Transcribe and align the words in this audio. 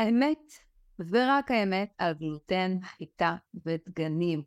האמת, 0.00 0.52
ורק 0.98 1.50
האמת, 1.50 1.94
על 1.98 2.14
גלוטן, 2.14 2.78
חיטה 2.82 3.36
ודגנים. 3.66 4.42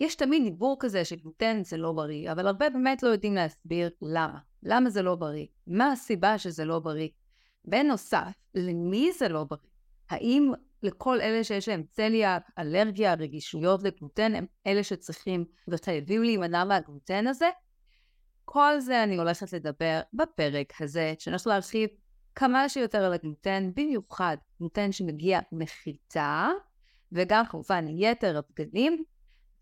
יש 0.00 0.14
תמיד 0.14 0.42
דיבור 0.42 0.76
כזה 0.80 1.04
שגלוטן 1.04 1.64
זה 1.64 1.76
לא 1.76 1.92
בריא, 1.92 2.32
אבל 2.32 2.46
הרבה 2.46 2.70
באמת 2.70 3.02
לא 3.02 3.08
יודעים 3.08 3.34
להסביר 3.34 3.90
למה. 4.02 4.38
למה 4.62 4.90
זה 4.90 5.02
לא 5.02 5.14
בריא? 5.14 5.46
מה 5.66 5.92
הסיבה 5.92 6.38
שזה 6.38 6.64
לא 6.64 6.78
בריא? 6.78 7.08
בנוסף, 7.64 8.32
למי 8.54 9.12
זה 9.12 9.28
לא 9.28 9.44
בריא? 9.44 9.70
האם 10.10 10.52
לכל 10.82 11.20
אלה 11.20 11.44
שיש 11.44 11.68
להם 11.68 11.82
צליאק, 11.90 12.50
אלרגיה, 12.58 13.14
רגישויות 13.14 13.82
לגלוטן, 13.82 14.34
הם 14.34 14.46
אלה 14.66 14.84
שצריכים 14.84 15.44
וחייבים 15.68 16.22
להימנע 16.22 16.64
מהגלוטן 16.64 17.26
הזה? 17.26 17.48
כל 18.44 18.80
זה 18.80 19.02
אני 19.02 19.16
הולכת 19.16 19.52
לדבר 19.52 20.00
בפרק 20.12 20.72
הזה, 20.80 21.14
שאני 21.18 21.36
להרחיב 21.46 21.88
כמה 22.34 22.68
שיותר 22.68 23.04
על 23.04 23.12
הגלוטן, 23.12 23.70
במיוחד 23.76 24.36
גלוטן 24.60 24.92
שמגיע 24.92 25.40
מחיטה, 25.52 26.48
וגם 27.12 27.46
כמובן 27.46 27.84
יתר 27.88 28.38
הבגדים, 28.38 29.04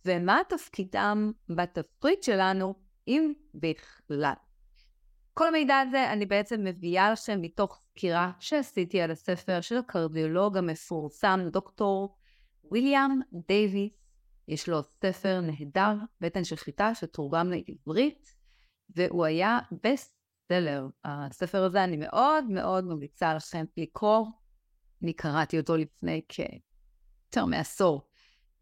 ומה 0.05 0.41
תפקידם 0.49 1.33
בתפריט 1.49 2.23
שלנו, 2.23 2.75
אם 3.09 3.33
בכלל. 3.55 4.33
כל 5.35 5.49
המידע 5.49 5.79
הזה 5.79 6.13
אני 6.13 6.27
בעצם 6.27 6.65
מביאה 6.65 7.13
לכם 7.13 7.43
מתוך 7.43 7.81
סקירה 7.91 8.33
שעשיתי 8.41 9.01
על 9.01 9.11
הספר 9.11 9.61
של 9.61 9.77
הקרדיולוג 9.77 10.57
המפורסם, 10.57 11.41
דוקטור 11.53 12.17
ויליאם 12.73 13.21
דייוויס. 13.49 13.93
יש 14.49 14.69
לו 14.69 14.83
ספר 14.83 15.41
נהדר, 15.41 15.95
בטן 16.21 16.45
של 16.45 16.57
חיטה, 16.57 16.95
שתורגם 16.95 17.51
לעברית, 17.51 18.35
והוא 18.97 19.25
היה 19.25 19.59
בסט 19.85 20.16
סלר. 20.49 20.87
הספר 21.05 21.65
הזה 21.65 21.85
אני 21.85 21.97
מאוד 21.97 22.45
מאוד 22.45 22.85
ממליצה 22.85 23.35
לכם 23.35 23.65
לקרוא. 23.77 24.27
אני 25.03 25.13
קראתי 25.13 25.59
אותו 25.59 25.77
לפני 25.77 26.21
כיותר 26.29 27.45
מעשור. 27.47 28.09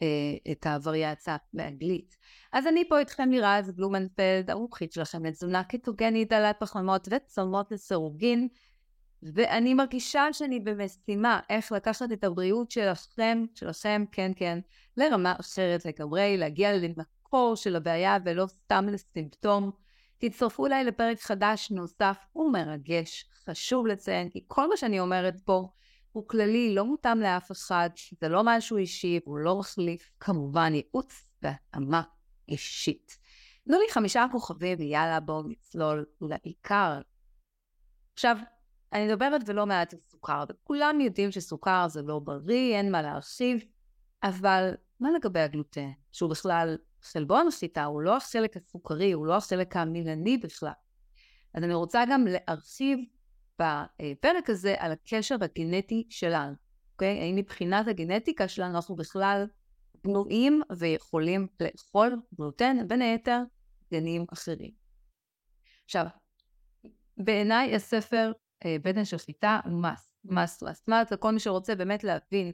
אה, 0.03 0.53
את 0.53 0.67
הווריאציה 0.67 1.37
באנגלית. 1.53 2.17
אז 2.53 2.67
אני 2.67 2.89
פה 2.89 2.99
איתכם 2.99 3.31
לירז 3.31 3.71
בלומנפלד, 3.71 4.51
המומחית 4.51 4.93
שלכם 4.93 5.25
לתזונה 5.25 5.65
קטוגנית, 5.65 6.29
דלת 6.29 6.57
פחמימות 6.61 7.09
וצומות 7.11 7.73
לסירוגין, 7.73 8.49
ואני 9.23 9.75
מרגישה 9.75 10.33
שאני 10.33 10.61
במשימה 10.61 11.41
איך 11.51 11.73
לקחת 11.73 12.13
את 12.13 12.25
הבריאות 12.25 12.71
שלכם, 12.71 13.45
שלכם, 13.55 14.05
כן 14.13 14.33
כן, 14.37 14.59
לרמה 14.97 15.35
אחרת 15.41 15.85
לגמרי, 15.85 16.37
להגיע 16.37 16.73
למקור 16.73 17.57
של 17.57 17.77
הבעיה 17.77 18.19
ולא 18.25 18.47
סתם 18.47 18.87
לסימפטום. 18.89 19.71
תצטרפו 20.19 20.67
אליי 20.67 20.85
לפרק 20.85 21.21
חדש 21.21 21.71
נוסף 21.71 22.17
ומרגש. 22.37 23.29
חשוב 23.45 23.87
לציין 23.87 24.31
כי 24.31 24.45
כל 24.47 24.69
מה 24.69 24.77
שאני 24.77 25.01
אומרת 25.01 25.41
פה 25.45 25.69
הוא 26.13 26.29
כללי, 26.29 26.75
לא 26.75 26.85
מותאם 26.85 27.21
לאף 27.21 27.53
אחד, 27.53 27.91
זה 28.21 28.29
לא 28.29 28.43
משהו 28.45 28.77
אישי, 28.77 29.21
הוא 29.25 29.39
לא 29.39 29.59
מחליף 29.59 30.11
כמובן 30.21 30.75
ייעוץ 30.75 31.31
והתאמה 31.43 32.03
אישית. 32.49 33.19
תנו 33.65 33.79
לי 33.79 33.85
חמישה 33.91 34.27
כוכבים 34.33 34.79
ויאללה 34.79 35.21
בואו 35.21 35.43
נצלול 35.43 36.07
לעיקר. 36.21 37.01
עכשיו, 38.15 38.37
אני 38.93 39.07
מדברת 39.07 39.41
ולא 39.47 39.67
מעט 39.67 39.93
על 39.95 40.01
סוכר, 40.11 40.45
וכולם 40.49 41.01
יודעים 41.01 41.33
שסוכר 41.33 41.89
זה 41.89 42.03
לא 42.03 42.19
בריא, 42.19 42.77
אין 42.77 42.93
מה 42.93 43.03
להרחיב, 43.03 43.65
אבל 44.23 44.75
מה 45.01 45.09
לגבי 45.17 45.41
הגלוטן? 45.41 45.91
שהוא 46.13 46.31
בכלל 46.31 46.77
חלבון 47.05 47.47
השיטה, 47.47 47.85
הוא 47.85 48.03
לא 48.03 48.17
החלק 48.17 48.57
הסוכרי, 48.57 49.13
הוא 49.13 49.27
לא 49.27 49.37
החלק 49.37 49.77
המילני 49.77 50.39
בכלל. 50.39 50.73
אז 51.55 51.65
אני 51.65 51.75
רוצה 51.75 52.05
גם 52.11 52.27
להרחיב 52.27 52.99
בפרק 53.59 54.51
הזה 54.51 54.75
על 54.79 54.93
הקשר 54.93 55.37
הגנטי 55.41 56.07
שלנו, 56.11 56.55
אוקיי? 56.93 57.21
האם 57.21 57.37
מבחינת 57.37 57.89
הגנטיקה 57.89 58.49
שלנו 58.49 58.75
אנחנו 58.75 58.97
בכלל 58.97 59.47
בנויים 60.05 60.63
ויכולים 60.79 61.47
לאכול 61.61 62.21
גלוטן, 62.35 62.89
בין 62.89 63.03
היתר 63.03 63.43
גנים 63.93 64.25
אחרים. 64.33 64.71
עכשיו, 65.85 66.07
בעיניי 67.17 67.75
הספר 67.75 68.33
אה, 68.65 68.77
בטן 68.83 69.05
של 69.05 69.19
חיטה 69.19 69.61
הוא 69.65 69.83
מס, 69.83 70.11
מס, 70.25 70.63
מס, 70.63 70.83
מס, 70.89 71.13
לכל 71.13 71.33
מי 71.33 71.41
שרוצה 71.41 71.75
באמת 71.75 72.05
להבין 72.05 72.53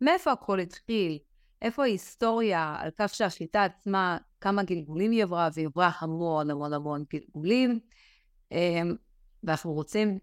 מאיפה 0.00 0.32
הכל 0.32 0.60
התחיל, 0.60 1.18
איפה 1.62 1.82
ההיסטוריה 1.82 2.76
על 2.78 2.90
כך 2.98 3.14
שהחיטה 3.14 3.64
עצמה, 3.64 4.18
כמה 4.40 4.62
גלגולים 4.62 5.10
היא 5.10 5.22
עברה, 5.22 5.48
והיא 5.54 5.66
עברה 5.66 5.90
המון 5.98 6.50
המון 6.50 6.72
המון 6.72 7.04
גלגולים, 7.10 7.80
אה, 8.52 8.80
ואנחנו 9.44 9.72
רוצים 9.72 10.18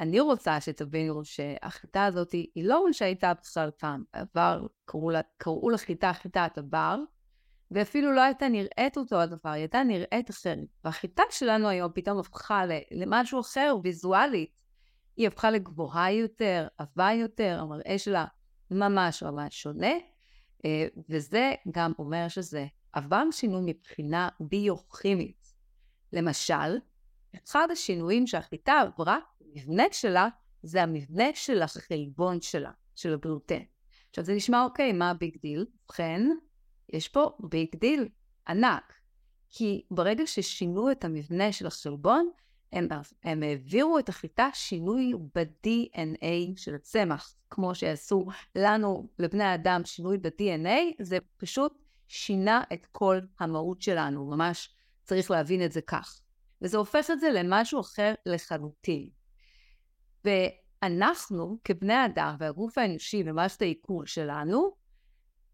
אני 0.00 0.20
רוצה 0.20 0.60
שתבינו 0.60 1.24
שהחיטה 1.24 2.04
הזאת 2.04 2.32
היא 2.32 2.64
לא 2.64 2.86
מה 2.86 2.92
שהייתה 2.92 3.32
בכלל 3.34 3.70
פעם. 3.78 4.04
בעבר 4.14 4.66
קראו, 4.84 5.10
לה, 5.10 5.20
קראו 5.36 5.70
לחיטה 5.70 6.12
חיטת 6.12 6.58
הבר, 6.58 6.98
ואפילו 7.70 8.12
לא 8.12 8.20
הייתה 8.20 8.48
נראית 8.48 8.96
אותו 8.96 9.20
הדבר, 9.20 9.50
היא 9.50 9.60
הייתה 9.60 9.82
נראית 9.82 10.30
אחרת. 10.30 10.58
והחיטה 10.84 11.22
שלנו 11.30 11.68
היום 11.68 11.92
פתאום 11.94 12.18
הפכה 12.18 12.64
למשהו 12.90 13.40
אחר, 13.40 13.76
ויזואלית. 13.82 14.50
היא 15.16 15.26
הפכה 15.26 15.50
לגבוהה 15.50 16.12
יותר, 16.12 16.68
עבה 16.78 17.10
יותר, 17.12 17.58
המראה 17.60 17.98
שלה 17.98 18.24
ממש 18.70 19.22
ממש 19.22 19.62
שונה, 19.62 19.92
וזה 21.08 21.52
גם 21.70 21.92
אומר 21.98 22.28
שזה 22.28 22.66
עבר 22.92 23.22
שינוי 23.30 23.60
מבחינה 23.64 24.28
ביוכימית. 24.40 25.54
למשל, 26.12 26.78
אחד 27.44 27.68
השינויים 27.72 28.26
שהחיטה 28.26 28.80
עברה 28.80 29.18
המבנה 29.40 29.84
שלה 29.92 30.28
זה 30.62 30.82
המבנה 30.82 31.24
של 31.34 31.62
החלבון 31.62 32.40
שלה, 32.40 32.70
של 32.94 33.14
הגלוטן. 33.14 33.62
עכשיו 34.10 34.24
זה 34.24 34.34
נשמע 34.34 34.64
אוקיי, 34.64 34.92
מה 34.92 35.10
ה 35.10 35.16
big 35.16 35.36
deal? 35.42 35.66
ובכן, 35.84 36.22
יש 36.92 37.08
פה 37.08 37.36
big 37.40 37.76
deal 37.76 38.08
ענק. 38.48 38.92
כי 39.48 39.82
ברגע 39.90 40.26
ששינו 40.26 40.90
את 40.90 41.04
המבנה 41.04 41.52
של 41.52 41.66
החלבון, 41.66 42.30
הם, 42.76 42.88
הם 43.24 43.42
העבירו 43.42 43.98
את 43.98 44.08
החיטה 44.08 44.48
שינוי 44.54 45.12
ב-DNA 45.34 46.24
של 46.56 46.74
הצמח. 46.74 47.34
כמו 47.50 47.74
שעשו 47.74 48.26
לנו, 48.54 49.08
לבני 49.18 49.54
אדם, 49.54 49.84
שינוי 49.84 50.18
ב-DNA, 50.18 51.02
זה 51.02 51.18
פשוט 51.36 51.74
שינה 52.08 52.62
את 52.72 52.86
כל 52.92 53.18
המהות 53.40 53.82
שלנו, 53.82 54.26
ממש 54.26 54.74
צריך 55.04 55.30
להבין 55.30 55.64
את 55.64 55.72
זה 55.72 55.80
כך. 55.80 56.20
וזה 56.62 56.78
הופך 56.78 57.10
את 57.10 57.20
זה 57.20 57.30
למשהו 57.30 57.80
אחר 57.80 58.14
לחלוטין. 58.26 59.08
ואנחנו, 60.24 61.58
כבני 61.64 62.04
אדם 62.06 62.36
והגוף 62.38 62.78
האנושי 62.78 63.22
ומערכת 63.26 63.62
העיכול 63.62 64.06
שלנו, 64.06 64.70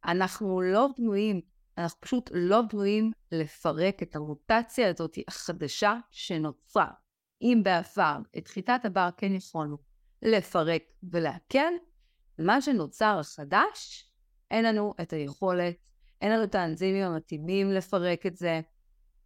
אנחנו 0.04 0.60
לא 0.60 0.88
בנויים, 0.98 1.40
אנחנו 1.78 2.00
פשוט 2.00 2.30
לא 2.34 2.62
בנויים 2.62 3.12
לפרק 3.32 4.02
את 4.02 4.16
המוטציה 4.16 4.90
הזאת 4.90 5.18
החדשה 5.28 5.96
שנוצרה. 6.10 7.01
אם 7.42 7.60
בעבר 7.64 8.18
את 8.38 8.48
חיטת 8.48 8.80
הבר 8.84 9.08
כן 9.16 9.34
יכולנו 9.34 9.76
לפרק 10.22 10.82
ולעכל, 11.02 11.72
מה 12.38 12.60
שנוצר 12.60 13.18
החדש, 13.20 14.10
אין 14.50 14.64
לנו 14.64 14.94
את 15.00 15.12
היכולת, 15.12 15.74
אין 16.20 16.32
לנו 16.32 16.44
את 16.44 16.54
האנזימים 16.54 17.04
המתאימים 17.04 17.70
לפרק 17.70 18.26
את 18.26 18.36
זה, 18.36 18.60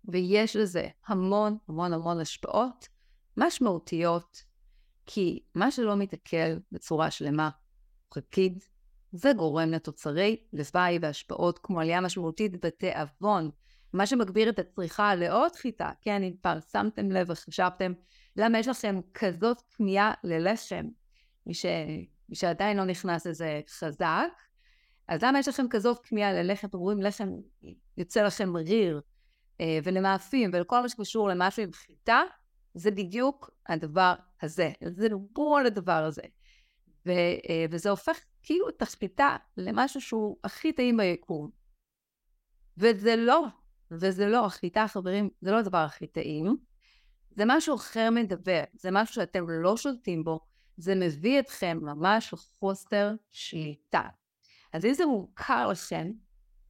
ויש 0.04 0.56
לזה 0.56 0.88
המון 1.06 1.56
המון 1.68 1.92
המון 1.92 2.20
השפעות 2.20 2.88
משמעותיות 3.36 4.44
כי 5.06 5.42
מה 5.54 5.70
שלא 5.70 5.96
מתעכל 5.96 6.56
בצורה 6.72 7.10
שלמה, 7.10 7.50
חלקית, 8.14 8.68
זה 9.12 9.32
גורם 9.32 9.70
לתוצרי 9.70 10.36
לוואי 10.52 10.98
והשפעות 11.02 11.58
כמו 11.62 11.80
עלייה 11.80 12.00
משמעותית 12.00 12.64
בתיאבון, 12.64 13.50
מה 13.96 14.06
שמגביר 14.06 14.48
את 14.48 14.58
הצריכה 14.58 15.14
לעוד 15.14 15.56
חיטה, 15.56 15.90
כן, 16.02 16.22
אם 16.22 16.32
פעם 16.40 16.58
שמתם 16.72 17.10
לב 17.10 17.30
וחשבתם 17.30 17.92
למה 18.36 18.58
יש 18.58 18.68
לכם 18.68 19.00
כזאת 19.14 19.62
כמיהה 19.76 20.12
ללחם, 20.24 20.84
מי, 21.46 21.54
ש... 21.54 21.66
מי 22.28 22.36
שעדיין 22.36 22.76
לא 22.76 22.84
נכנס 22.84 23.26
לזה 23.26 23.60
חזק, 23.68 24.28
אז 25.08 25.22
למה 25.22 25.38
יש 25.38 25.48
לכם 25.48 25.66
כזאת 25.70 25.98
כמיהה 26.06 26.32
ללחם? 26.32 26.66
אתם 26.68 26.78
רואים 26.78 27.02
לחם 27.02 27.28
יוצא 27.96 28.22
לכם 28.22 28.56
ריר, 28.56 29.00
אה, 29.60 29.78
ולמאפים 29.84 30.50
ולכל 30.52 30.80
מה 30.80 30.88
שקשור 30.88 31.28
למשהו 31.28 31.62
עם 31.62 31.72
חיטה, 31.72 32.22
זה 32.74 32.90
בדיוק 32.90 33.50
הדבר 33.68 34.14
הזה, 34.42 34.70
זה 34.96 35.08
בול 35.32 35.66
הדבר 35.66 36.04
הזה. 36.04 36.22
ו, 37.06 37.10
אה, 37.10 37.64
וזה 37.70 37.90
הופך 37.90 38.18
כאילו 38.42 38.68
את 38.68 38.82
השליטה 38.82 39.36
למשהו 39.56 40.00
שהוא 40.00 40.36
הכי 40.44 40.72
טעים 40.72 40.96
ביקום. 40.96 41.50
וזה 42.78 43.16
לא, 43.16 43.46
וזה 43.90 44.26
לא, 44.26 44.46
השליטה, 44.46 44.88
חברים, 44.88 45.30
זה 45.40 45.50
לא 45.50 45.58
הדבר 45.58 45.78
הכי 45.78 46.06
טעים, 46.06 46.56
זה 47.30 47.44
משהו 47.46 47.76
אחר 47.76 48.08
מדבר, 48.10 48.62
זה 48.74 48.90
משהו 48.92 49.14
שאתם 49.14 49.50
לא 49.50 49.76
שולטים 49.76 50.24
בו, 50.24 50.40
זה 50.76 50.94
מביא 50.94 51.40
אתכם 51.40 51.78
ממש 51.82 52.32
לחוסר 52.32 53.12
שליטה. 53.30 54.02
אז 54.72 54.84
אם 54.84 54.94
זה 54.94 55.06
מוכר 55.06 55.68
לכם, 55.68 56.10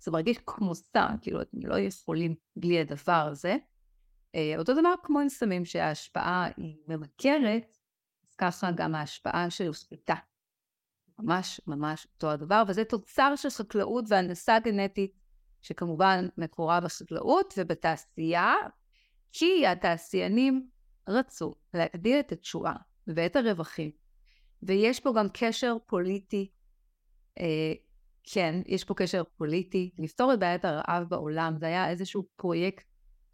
זה 0.00 0.10
מרגיש 0.10 0.38
כמו 0.46 0.74
סתם, 0.74 1.14
כאילו 1.20 1.42
אתם 1.42 1.58
לא 1.66 1.78
יכולים 1.78 2.34
בלי 2.56 2.80
הדבר 2.80 3.28
הזה, 3.30 3.56
אה, 4.34 4.54
אותו 4.58 4.72
דבר 4.74 4.94
כמו 5.02 5.20
עם 5.20 5.28
סמים 5.28 5.64
שההשפעה 5.64 6.48
היא 6.56 6.76
ממכרת, 6.88 7.78
אז 8.28 8.34
ככה 8.34 8.70
גם 8.70 8.94
ההשפעה 8.94 9.50
של 9.50 9.72
שליטה. 9.72 10.14
ממש 11.18 11.60
ממש 11.66 12.06
אותו 12.14 12.30
הדבר, 12.30 12.62
וזה 12.68 12.84
תוצר 12.84 13.36
של 13.36 13.50
חקלאות 13.50 14.04
והנדסה 14.08 14.58
גנטית, 14.58 15.12
שכמובן 15.62 16.28
מקורה 16.38 16.80
בחקלאות 16.80 17.54
ובתעשייה, 17.56 18.54
כי 19.32 19.66
התעשיינים 19.66 20.68
רצו 21.08 21.54
להגדיל 21.74 22.20
את 22.20 22.32
התשואה 22.32 22.74
ואת 23.06 23.36
הרווחים, 23.36 23.90
ויש 24.62 25.00
פה 25.00 25.12
גם 25.16 25.26
קשר 25.32 25.76
פוליטי, 25.86 26.50
אה, 27.40 27.72
כן, 28.32 28.60
יש 28.66 28.84
פה 28.84 28.94
קשר 28.94 29.22
פוליטי, 29.36 29.90
לפתור 29.98 30.34
את 30.34 30.38
בעיית 30.38 30.64
הרעב 30.64 31.02
בעולם, 31.08 31.56
זה 31.58 31.66
היה 31.66 31.90
איזשהו 31.90 32.24
פרויקט 32.36 32.84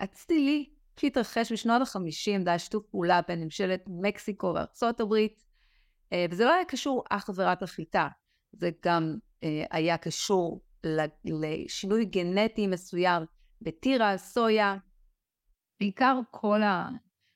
אצילי 0.04 0.70
שהתרחש 1.00 1.52
בשנות 1.52 1.82
ה-50, 1.82 2.42
זה 2.44 2.50
היה 2.50 2.58
שיתוף 2.58 2.86
פעולה 2.90 3.20
בין 3.28 3.44
ממשלת 3.44 3.84
מקסיקו 3.86 4.52
וארצות 4.54 5.00
הברית, 5.00 5.42
אה, 6.12 6.26
וזה 6.30 6.44
לא 6.44 6.54
היה 6.54 6.64
קשור 6.64 7.04
אך 7.10 7.30
ורק 7.34 7.62
לחיטה, 7.62 8.08
זה 8.52 8.70
גם 8.84 9.16
אה, 9.44 9.64
היה 9.70 9.96
קשור 9.96 10.62
לשינוי 11.24 12.04
גנטי 12.04 12.66
מסוים 12.66 13.22
בטירה, 13.62 14.16
סויה, 14.16 14.76
בעיקר 15.80 16.20
כל, 16.30 16.62
ה, 16.62 16.88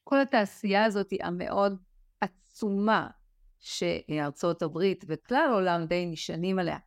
כל 0.04 0.20
התעשייה 0.20 0.84
הזאת 0.84 1.12
המאוד 1.20 1.76
עצומה 2.20 3.08
שארצות 3.58 4.62
הברית 4.62 5.04
וכלל 5.08 5.48
העולם 5.50 5.86
די 5.86 6.06
נשענים 6.06 6.58
עליה. 6.58 6.78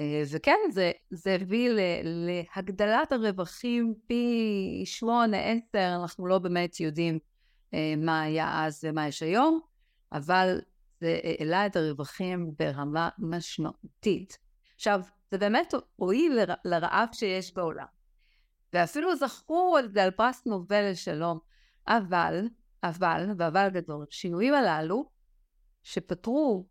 אה, 0.00 0.22
וכן, 0.32 0.58
זה, 0.70 0.92
זה 1.10 1.36
הביא 1.40 1.70
להגדלת 2.04 3.12
הרווחים 3.12 3.94
פי 4.06 4.82
שמונה, 4.84 5.36
עשר, 5.36 5.96
אנחנו 6.02 6.26
לא 6.26 6.38
באמת 6.38 6.80
יודעים 6.80 7.18
מה 7.96 8.22
היה 8.22 8.66
אז 8.66 8.84
ומה 8.84 9.08
יש 9.08 9.22
היום, 9.22 9.60
אבל 10.12 10.60
זה 11.00 11.20
העלה 11.24 11.66
את 11.66 11.76
הרווחים 11.76 12.50
ברמה 12.58 13.08
משמעותית. 13.18 14.38
עכשיו, 14.74 15.00
זה 15.34 15.38
באמת 15.38 15.74
הועיל 15.96 16.38
לרעב 16.64 17.08
שיש 17.12 17.54
בעולם. 17.54 17.86
ואפילו 18.72 19.16
זכו 19.16 19.76
על 19.78 19.88
זה 19.88 20.02
על 20.02 20.10
פרס 20.10 20.46
נובל 20.46 20.90
לשלום. 20.90 21.38
אבל, 21.88 22.48
אבל, 22.84 23.26
ואבל 23.38 23.68
גדול, 23.68 24.06
השינויים 24.08 24.54
הללו, 24.54 25.10
שפתרו 25.82 26.66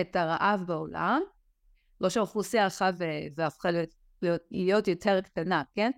את 0.00 0.16
הרעב 0.16 0.62
בעולם, 0.66 1.22
לא 2.00 2.08
שהאוכלוסייה 2.08 2.64
הלכה 2.64 2.90
והפכה 3.36 3.70
להיות, 3.70 3.94
להיות, 4.22 4.40
להיות 4.50 4.88
יותר 4.88 5.20
קטנה, 5.20 5.62
כן? 5.74 5.90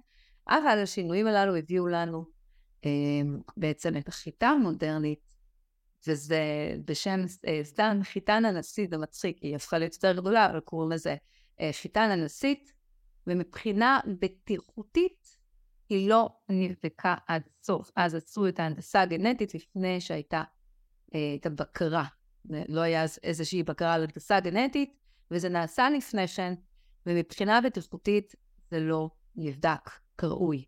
אבל 0.49 0.79
השינויים 0.83 1.27
הללו 1.27 1.57
הביאו 1.57 1.87
לנו 1.87 2.25
אה, 2.85 2.91
בעצם 3.57 3.97
את 3.97 4.09
החיטה 4.09 4.47
המודרנית, 4.47 5.35
וזה 6.07 6.41
בשם 6.85 7.21
אה, 7.49 7.61
סתם 7.63 8.01
חיטן 8.03 8.45
הנשיא, 8.45 8.87
זה 8.91 8.99
מצחיק, 8.99 9.39
היא 9.43 9.57
הפכה 9.57 9.79
להיות 9.79 9.95
יותר 9.95 10.13
גדולה, 10.13 10.51
אבל 10.51 10.61
קוראים 10.61 10.93
לזה 10.93 11.17
אה, 11.61 11.71
חיטן 11.73 12.11
הנשית, 12.11 12.73
ומבחינה 13.27 14.01
בטיחותית 14.21 15.39
היא 15.89 16.09
לא 16.09 16.29
נבדקה 16.49 17.15
עד 17.27 17.43
סוף. 17.63 17.91
אז 17.97 18.15
עשו 18.15 18.49
את 18.49 18.61
ההנדסה 18.61 19.01
הגנטית 19.01 19.55
לפני 19.55 20.01
שהייתה 20.01 20.43
אה, 21.15 21.35
את 21.41 21.47
הבקרה. 21.47 22.05
לא 22.69 22.81
היה 22.81 23.05
איזושהי 23.23 23.63
בקרה 23.63 23.95
על 23.95 24.03
הנדסה 24.03 24.41
גנטית, 24.41 24.97
וזה 25.31 25.49
נעשה 25.49 25.91
לפני 25.91 26.29
כן, 26.29 26.55
ומבחינה 27.07 27.61
בטיחותית 27.61 28.35
זה 28.71 28.81
לא 28.81 29.11
נבדק 29.37 29.91
כראוי. 30.19 30.65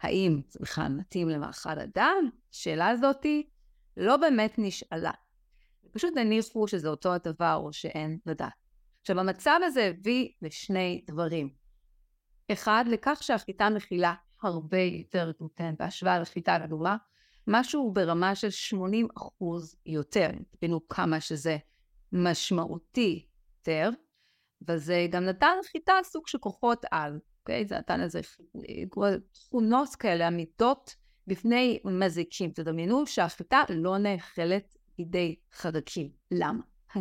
האם 0.00 0.40
זה 0.48 0.58
בכלל 0.62 0.88
מתאים 0.88 1.28
למאכל 1.28 1.78
אדם? 1.78 2.30
השאלה 2.52 2.88
הזאתי 2.88 3.48
לא 3.96 4.16
באמת 4.16 4.54
נשאלה. 4.58 5.10
פשוט 5.92 6.16
הניחו 6.16 6.68
שזה 6.68 6.88
אותו 6.88 7.12
הדבר 7.14 7.54
או 7.54 7.72
שאין 7.72 8.18
לדעת. 8.26 8.67
עכשיו 9.00 9.20
המצב 9.20 9.60
הזה 9.64 9.84
הביא 9.84 10.28
לשני 10.42 11.04
דברים. 11.06 11.50
אחד, 12.52 12.84
לכך 12.88 13.18
שהחיטה 13.22 13.70
מכילה 13.70 14.14
הרבה 14.42 14.78
יותר 14.78 15.32
גלוטן 15.38 15.74
בהשוואה 15.78 16.18
לחיטה 16.18 16.58
גדולה, 16.66 16.96
משהו 17.46 17.92
ברמה 17.92 18.34
של 18.34 18.50
80 18.50 19.08
אחוז 19.16 19.76
יותר, 19.86 20.30
תבינו 20.50 20.88
כמה 20.88 21.20
שזה 21.20 21.56
משמעותי 22.12 23.26
יותר, 23.56 23.90
וזה 24.68 25.06
גם 25.10 25.24
נתן 25.24 25.56
לחיטה 25.60 25.92
סוג 26.04 26.28
של 26.28 26.38
כוחות 26.38 26.84
על, 26.90 27.18
אוקיי? 27.40 27.66
זה 27.66 27.78
נתן 27.78 28.00
איזה 28.02 28.20
תכונות 29.32 29.94
כאלה, 29.94 30.26
עמידות 30.26 30.94
בפני 31.26 31.78
מזיקים. 31.84 32.50
תדמיינו 32.50 33.06
שהחיטה 33.06 33.62
לא 33.68 33.98
נאכלת 33.98 34.76
בידי 34.98 35.36
חרקים. 35.52 36.10
למה? 36.30 36.60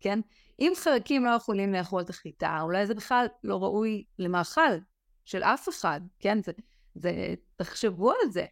כן? 0.00 0.20
אם 0.62 0.72
חרקים 0.76 1.24
לא 1.24 1.30
יכולים 1.30 1.72
לאכול 1.72 2.02
את 2.02 2.10
החיטה, 2.10 2.58
אולי 2.62 2.86
זה 2.86 2.94
בכלל 2.94 3.26
לא 3.44 3.62
ראוי 3.62 4.04
למאכל 4.18 4.78
של 5.24 5.42
אף 5.42 5.68
אחד, 5.68 6.00
כן? 6.20 6.42
זה, 6.42 6.52
זה, 6.94 7.34
תחשבו 7.56 8.10
על 8.10 8.30
זה. 8.30 8.44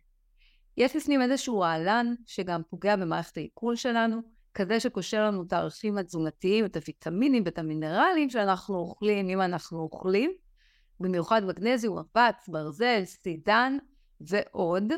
יש 0.76 0.96
לפנים 0.96 1.22
איזשהו 1.22 1.60
רעלן 1.60 2.14
שגם 2.26 2.62
פוגע 2.70 2.96
במערכת 2.96 3.36
העיכול 3.36 3.76
שלנו, 3.76 4.20
כזה 4.54 4.80
שקושר 4.80 5.24
לנו 5.24 5.42
את 5.42 5.52
הערכים 5.52 5.98
התזונתיים, 5.98 6.64
את 6.64 6.76
הוויטמינים 6.76 7.42
ואת 7.44 7.58
המינרלים 7.58 8.30
שאנחנו 8.30 8.76
אוכלים, 8.76 9.28
אם 9.28 9.40
אנחנו 9.40 9.80
אוכלים, 9.80 10.32
במיוחד 11.00 11.44
מגנזיום, 11.44 11.98
אבץ, 11.98 12.48
ברזל, 12.48 13.04
סידן 13.04 13.76
ועוד. 14.20 14.92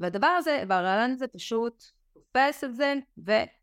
והדבר 0.00 0.26
הזה, 0.26 0.64
והרעלן 0.68 1.10
הזה 1.10 1.28
פשוט 1.28 1.84
תופס 2.12 2.64
את 2.64 2.74
זה, 2.74 2.94
וכמובן, 3.18 3.61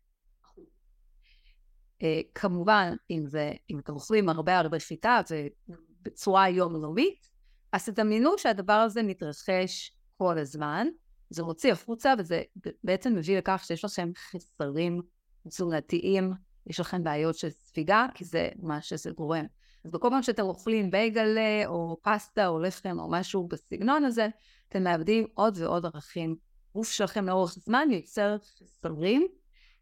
uh, 2.00 2.70
אם 3.10 3.26
זה, 3.26 3.52
אם 3.70 3.78
אתם 3.78 3.92
אוכלים 3.92 4.28
הרבה 4.28 4.58
הרבה 4.58 4.78
חיטה 4.78 5.20
ובצורה 5.30 6.48
יומיומית, 6.48 7.30
אז 7.72 7.84
תדמיינו 7.88 8.38
שהדבר 8.38 8.72
הזה 8.72 9.02
מתרחש 9.02 9.96
כל 10.18 10.38
הזמן, 10.38 10.86
זה 11.30 11.42
מוציא 11.42 11.72
החוצה 11.72 12.14
וזה 12.18 12.42
בעצם 12.84 13.14
מביא 13.14 13.38
לכך 13.38 13.62
שיש 13.66 13.84
לכם 13.84 14.10
חסרים 14.30 15.02
תזונתיים, 15.48 16.32
יש 16.66 16.80
לכם 16.80 17.04
בעיות 17.04 17.34
של 17.34 17.50
ספיגה, 17.50 18.06
כי 18.14 18.24
זה 18.24 18.48
מה 18.62 18.82
שזה 18.82 19.10
גורם. 19.10 19.44
אז 19.84 19.90
בכל 19.90 20.08
פעם 20.10 20.22
שאתם 20.22 20.42
אוכלים 20.42 20.90
בייגלה 20.90 21.66
או 21.66 21.96
פסטה 22.02 22.48
או 22.48 22.58
לחם 22.58 22.98
או 22.98 23.10
משהו 23.10 23.48
בסגנון 23.48 24.04
הזה, 24.04 24.28
אתם 24.68 24.84
מאבדים 24.84 25.26
עוד 25.34 25.58
ועוד 25.58 25.86
ערכים. 25.86 26.36
גוף 26.74 26.90
שלכם 26.90 27.26
לאורך 27.26 27.54
זמן 27.58 27.88
יוצר 27.90 28.36
חסרים, 28.38 29.28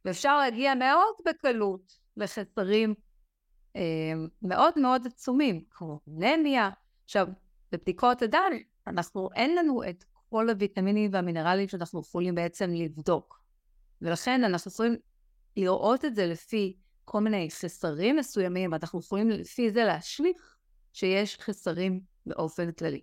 ואפשר 0.05 0.39
להגיע 0.39 0.75
מאוד 0.75 1.15
בקלות 1.27 1.93
לחסרים 2.19 2.95
אה, 3.77 4.13
מאוד 4.43 4.73
מאוד 4.77 5.07
עצומים, 5.07 5.65
כמו 5.71 6.01
אנמיה. 6.09 6.71
עכשיו, 7.05 7.27
בבדיקות 7.73 8.23
הדם, 8.23 8.53
אנחנו, 8.87 9.29
אין 9.35 9.57
לנו 9.57 9.83
את 9.89 10.05
כל 10.31 10.51
הוויטמינים 10.51 11.11
והמינרלים 11.13 11.69
שאנחנו 11.69 12.01
יכולים 12.01 12.35
בעצם 12.35 12.71
לבדוק. 12.71 13.43
ולכן 14.03 14.45
אנחנו 14.45 14.71
יכולים 14.71 14.97
לראות 15.57 16.05
את 16.05 16.15
זה 16.15 16.27
לפי 16.27 16.77
כל 17.05 17.21
מיני 17.21 17.49
חסרים 17.51 18.17
מסוימים, 18.17 18.73
ואנחנו 18.73 19.01
יכולים 19.01 19.31
לפי 19.31 19.71
זה 19.71 19.85
להשליך 19.85 20.57
שיש 20.93 21.39
חסרים 21.41 22.01
באופן 22.27 22.73
כללי. 22.73 23.01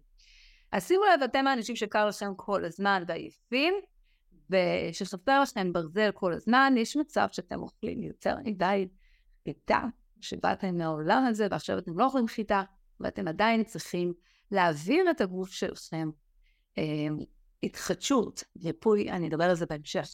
אז 0.72 0.88
שימו 0.88 1.04
לב, 1.04 1.24
אתם 1.24 1.48
האנשים 1.48 1.76
שקר 1.76 2.08
לכם 2.08 2.34
כל 2.36 2.66
הזמן 2.66 3.04
ועייפים, 3.08 3.74
ושחסר 4.50 5.42
לכם 5.42 5.74
ברזל 5.74 6.12
כל 6.12 6.34
הזמן, 6.34 6.74
יש 6.78 6.98
מצב 6.98 7.28
שאתם 7.32 7.60
אוכלים 7.60 8.04
יותר 8.04 8.36
מדי 8.44 8.88
חיטה, 9.46 9.84
שבאתם 10.22 10.78
מהעולם 10.78 11.26
הזה 11.30 11.48
ועכשיו 11.52 11.78
אתם 11.78 12.00
לא 12.00 12.06
אוכלים 12.06 12.28
חיטה, 12.28 12.64
ואתם 13.00 13.28
עדיין 13.28 13.64
צריכים 13.64 14.14
להעביר 14.52 15.12
את 15.12 15.22
הגוף 15.22 15.52
שלכם 15.52 16.10
אה, 16.78 17.08
התחדשות, 17.64 18.44
ריפוי, 18.64 19.12
אני 19.12 19.28
אדבר 19.28 19.44
על 19.44 19.56
זה 19.56 19.66
בהמשך. 19.66 20.08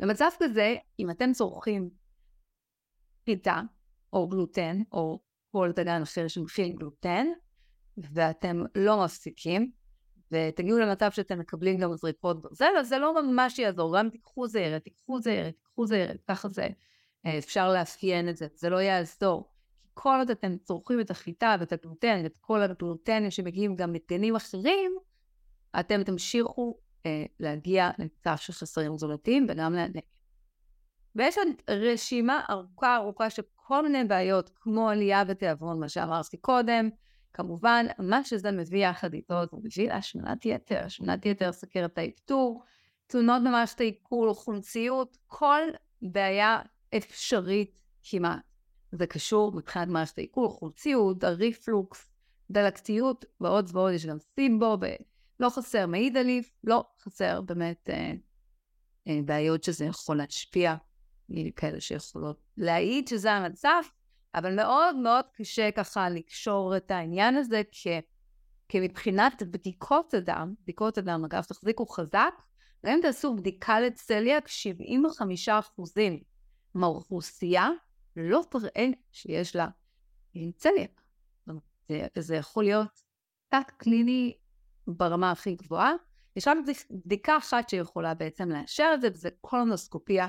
במצב 0.00 0.30
כזה, 0.38 0.74
אם 0.98 1.10
אתם 1.10 1.32
צורכים 1.32 1.90
חיטה 3.24 3.62
או 4.12 4.28
גלוטן, 4.28 4.82
או 4.92 5.20
כל 5.52 5.70
דגן 5.76 6.02
אחר 6.02 6.28
שמכיל 6.28 6.72
גלוטן, 6.72 7.26
ואתם 7.98 8.62
לא 8.74 9.04
מפסיקים, 9.04 9.70
ותגיעו 10.30 10.78
למצב 10.78 11.10
שאתם 11.10 11.38
מקבלים 11.38 11.78
גם 11.78 11.96
זריקות 11.96 12.42
ברזל, 12.42 12.70
אז 12.78 12.88
זה 12.88 12.98
לא 12.98 13.22
ממש 13.22 13.58
יעזור, 13.58 13.98
גם 13.98 14.10
תיקחו 14.10 14.48
זהרת, 14.48 14.84
תיקחו 14.84 15.20
זהרת, 15.20 15.54
תיקחו 15.54 15.86
זהרת, 15.86 16.20
ככה 16.28 16.48
זה, 16.48 16.68
אפשר 17.26 17.72
לאפיין 17.72 18.28
את 18.28 18.36
זה, 18.36 18.46
זה 18.54 18.70
לא 18.70 18.76
יעזור. 18.76 19.50
כל 19.94 20.16
עוד 20.18 20.30
אתם 20.30 20.56
צורכים 20.56 21.00
את 21.00 21.10
החיטה 21.10 21.56
ואת 21.60 21.72
הגלוטן, 21.72 22.20
ואת 22.22 22.38
כל 22.40 22.62
הגלוטנים 22.62 23.30
שמגיעים 23.30 23.76
גם 23.76 23.92
מדגנים 23.92 24.36
אחרים, 24.36 24.92
אתם 25.80 26.02
תמשיכו 26.02 26.78
אה, 27.06 27.24
להגיע 27.40 27.90
למצב 27.98 28.34
של 28.36 28.52
חסרים 28.52 28.96
תזונתיים 28.96 29.46
וגם 29.48 29.72
לאנמיה. 29.74 30.02
ויש 31.16 31.38
עוד 31.38 31.48
רשימה 31.70 32.44
ארוכה 32.50 32.96
ארוכה 32.96 33.30
של 33.30 33.42
כל 33.54 33.82
מיני 33.82 34.04
בעיות, 34.04 34.50
כמו 34.54 34.90
עלייה 34.90 35.24
בתיאבון, 35.24 35.80
מה 35.80 35.88
שאמרתי 35.88 36.36
קודם, 36.36 36.88
כמובן, 37.32 37.86
מה 37.98 38.24
שזה 38.24 38.50
מביא 38.50 38.86
יחד 38.86 39.14
איתו, 39.14 39.34
זה 39.50 39.56
מביא 39.56 39.88
להשמנת 39.88 40.46
יתר, 40.46 40.84
השמנת 40.84 41.26
יתר, 41.26 41.52
סכרת 41.52 41.98
האפטור, 41.98 42.62
תלונות 43.06 43.42
במערכת 43.42 43.80
העיכול, 43.80 44.34
חומציות, 44.34 45.16
כל 45.26 45.60
בעיה 46.02 46.58
אפשרית 46.96 47.80
כמעט. 48.02 48.40
זה 48.92 49.06
קשור 49.06 49.52
מבחינת 49.52 49.88
מערכת 49.88 50.18
העיכול, 50.18 50.48
חולציות, 50.48 51.24
הריפלוקס, 51.24 52.10
דלקתיות 52.50 53.24
ועוד 53.40 53.70
ועוד, 53.72 53.92
יש 53.92 54.06
גם 54.06 54.16
סימבו, 54.34 54.78
ולא 54.80 55.50
חסר 55.50 55.86
מעיד 55.86 56.16
עליף, 56.16 56.50
לא 56.64 56.84
חסר 57.00 57.40
באמת 57.40 57.90
אה, 57.90 58.12
אה, 59.08 59.20
בעיות 59.24 59.64
שזה 59.64 59.84
יכול 59.84 60.16
להשפיע, 60.16 60.74
כאלה 61.56 61.80
שיכולות 61.80 62.40
להעיד 62.56 63.08
שזה 63.08 63.32
המצב, 63.32 63.82
אבל 64.34 64.56
מאוד 64.56 64.96
מאוד 64.96 65.24
קשה 65.32 65.70
ככה 65.70 66.10
לקשור 66.10 66.76
את 66.76 66.90
העניין 66.90 67.36
הזה, 67.36 67.62
כ... 67.72 67.86
כי 68.68 68.80
מבחינת 68.80 69.42
בדיקות 69.42 70.14
הדם, 70.14 70.54
בדיקות 70.62 70.98
הדם, 70.98 71.22
אגב, 71.24 71.42
תחזיקו 71.42 71.86
חזק, 71.86 72.34
גם 72.86 72.92
אם 72.92 72.98
תעשו 73.02 73.36
בדיקה 73.36 73.80
לצליאק, 73.80 74.48
75 74.48 75.48
אחוזים 75.48 76.33
מהאוכלוסייה 76.74 77.68
לא 78.16 78.44
תראה 78.50 78.86
שיש 79.12 79.56
לה 79.56 79.68
צליאק. 80.56 81.00
זה, 81.88 82.06
זה 82.22 82.36
יכול 82.36 82.64
להיות 82.64 83.02
תת 83.48 83.70
קליני 83.76 84.36
ברמה 84.86 85.30
הכי 85.30 85.54
גבוהה. 85.54 85.92
יש 86.36 86.48
רק 86.48 86.56
בדיקה 86.90 87.36
אחת 87.38 87.68
שיכולה 87.68 88.14
בעצם 88.14 88.48
לאשר 88.48 88.90
את 88.94 89.00
זה, 89.00 89.08
וזה 89.12 89.28
קולונוסקופיה. 89.40 90.28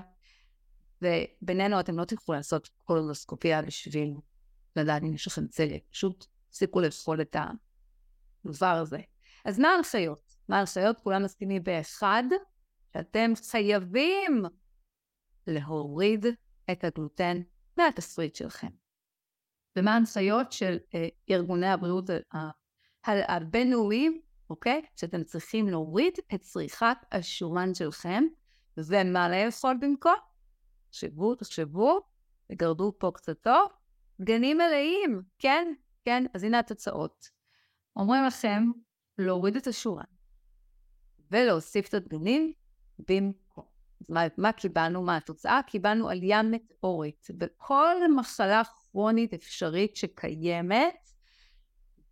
ובינינו 1.02 1.80
אתם 1.80 2.00
לא 2.00 2.06
תוכלו 2.06 2.36
לעשות 2.36 2.70
קולונוסקופיה 2.84 3.62
בשביל 3.62 4.14
לדעת 4.76 5.04
אם 5.04 5.14
יש 5.14 5.28
לכם 5.28 5.48
צליאק. 5.48 5.84
פשוט 5.92 6.26
תפסיקו 6.50 6.82
לאכול 6.82 7.22
את 7.22 7.36
הדבר 8.46 8.68
הזה. 8.68 9.00
אז 9.46 9.60
מה 9.60 9.68
ההנחיות? 9.68 10.36
מה 10.50 10.58
ההנחיות? 10.58 11.00
כולם 11.00 11.24
מסכימים 11.24 11.64
באחד, 11.64 12.24
שאתם 12.94 13.32
חייבים 13.52 14.44
להוריד 15.48 16.26
את 16.72 16.84
הגלוטן 16.84 17.42
מהתסריט 17.78 18.36
שלכם. 18.36 18.68
ומה 19.76 19.94
ההנחיות 19.94 20.52
של 20.52 20.78
אה, 20.96 21.08
ארגוני 21.30 21.68
הבריאות 21.68 22.10
הבינלאומיים, 23.06 24.22
אוקיי? 24.50 24.82
שאתם 24.96 25.24
צריכים 25.24 25.68
להוריד 25.68 26.14
את 26.34 26.42
צריכת 26.42 26.98
השומן 27.12 27.74
שלכם, 27.74 28.24
ומה 28.78 29.30
לאכול 29.30 29.78
במקום? 29.82 30.16
תחשבו, 30.90 31.36
תחשבו, 31.36 32.00
תגרדו 32.48 32.94
פה 32.98 33.12
קצת 33.14 33.42
טוב, 33.42 33.70
גנים 34.22 34.58
מלאים, 34.58 35.22
כן? 35.40 35.74
כן, 36.06 36.24
אז 36.34 36.44
הנה 36.44 36.60
התוצאות. 36.60 37.30
אומרים 37.96 38.24
לכם 38.26 38.64
להוריד 39.18 39.56
את 39.56 39.68
השומן 39.68 40.04
ולהוסיף 41.32 41.88
את 41.88 41.94
הדגנים 41.94 42.54
במקום. 43.00 43.45
מה, 44.10 44.24
מה 44.38 44.52
קיבלנו? 44.52 45.02
מה 45.02 45.18
התוצאה? 45.18 45.60
קיבלנו 45.68 46.10
עלייה 46.10 46.44
מטאורית 46.44 47.28
בכל 47.38 47.96
מחלה 48.16 48.62
כרונית 48.64 49.34
אפשרית 49.34 49.96
שקיימת, 49.96 51.10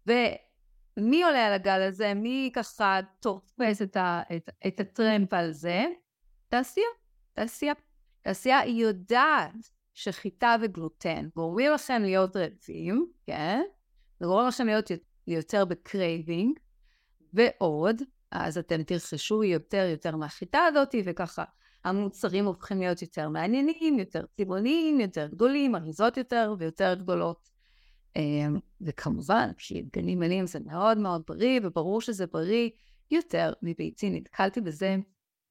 ומי 0.08 1.24
עולה 1.24 1.48
על 1.48 1.54
הגל 1.54 1.82
הזה? 1.82 2.14
מי 2.14 2.52
ככה 2.54 3.00
תופס 3.20 3.82
את, 3.82 3.98
את, 4.36 4.50
את 4.68 4.80
הטרמפ 4.80 5.34
על 5.34 5.52
זה? 5.52 5.86
תעשייה, 6.50 6.88
תעשייה. 7.34 7.74
תעשייה 8.22 8.60
היא 8.60 8.86
יודעת 8.86 9.72
שחיטה 9.94 10.56
וגלוטן 10.62 11.28
גורמים 11.36 11.72
לכם 11.72 12.02
להיות 12.02 12.36
רעבים, 12.36 13.12
כן? 13.26 13.62
זה 14.20 14.26
גורם 14.26 14.48
לכם 14.48 14.66
להיות 14.66 14.92
יותר 15.28 15.66
ב 15.66 15.76
craving, 15.76 16.60
ועוד, 17.34 18.02
אז 18.32 18.58
אתם 18.58 18.84
תרכשו 18.84 19.44
יותר 19.44 19.88
יותר 19.92 20.16
מהחיטה 20.16 20.60
הזאת, 20.60 20.96
וככה 21.06 21.44
המוצרים 21.84 22.46
הופכים 22.46 22.80
להיות 22.80 23.02
יותר 23.02 23.30
מעניינים, 23.30 24.00
יותר 24.00 24.26
צבעוניים, 24.38 25.00
יותר 25.00 25.28
גדולים, 25.28 25.76
אריזות 25.76 26.18
יותר 26.18 26.56
ויותר 26.60 26.94
גדולות. 26.94 27.50
אמ, 28.16 28.60
וכמובן, 28.82 29.52
כי 29.58 29.82
דגנים 29.82 30.20
מלאים 30.20 30.48
זה 30.48 30.60
מאוד 30.60 30.98
מאוד 30.98 31.24
בריא, 31.28 31.60
וברור 31.64 32.02
שזה 32.02 32.28
בריא 32.28 32.70
יותר 33.12 33.54
מביצים. 33.62 34.16
נתקלתי 34.16 34.62
בזה 34.62 34.96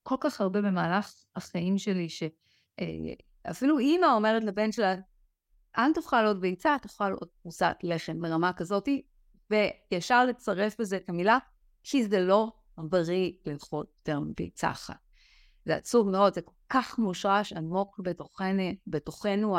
כל 0.03 0.17
כך 0.21 0.41
הרבה 0.41 0.63
במהלך 0.63 1.15
החיים 1.37 1.79
שלי, 1.79 2.09
שאפילו 2.09 3.79
אה, 3.79 3.83
אימא 3.83 4.07
אומרת 4.07 4.45
לבן 4.45 4.73
שלה, 4.73 4.95
אל 5.79 5.93
תאכל 5.93 6.27
עוד 6.27 6.41
ביצה, 6.41 6.77
תאכל 6.83 7.13
עוד 7.13 7.29
פרוסת 7.43 7.77
לחם 7.83 8.21
ברמה 8.21 8.53
כזאת, 8.53 8.89
וישר 9.51 10.25
לצרף 10.25 10.81
בזה 10.81 10.97
את 10.97 11.09
המילה, 11.09 11.39
כי 11.83 12.05
זה 12.05 12.21
לא 12.21 12.53
בריא 12.79 13.33
לאכול 13.47 13.85
יותר 13.99 14.21
מביצה 14.21 14.71
אחת. 14.71 15.12
זה 15.65 15.77
עצוב 15.77 16.09
מאוד, 16.09 16.35
זה 16.35 16.43
כל 16.43 16.53
כך 16.69 16.99
מושרש 16.99 17.53
עמוק 17.53 18.01
בתוכנו, 18.03 18.63
בתוכנו 18.87 19.57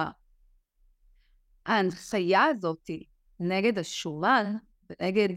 ההנחיה 1.66 2.44
הזאת 2.44 2.90
נגד 3.40 3.80
השומן 3.80 4.56
ונגד 4.90 5.30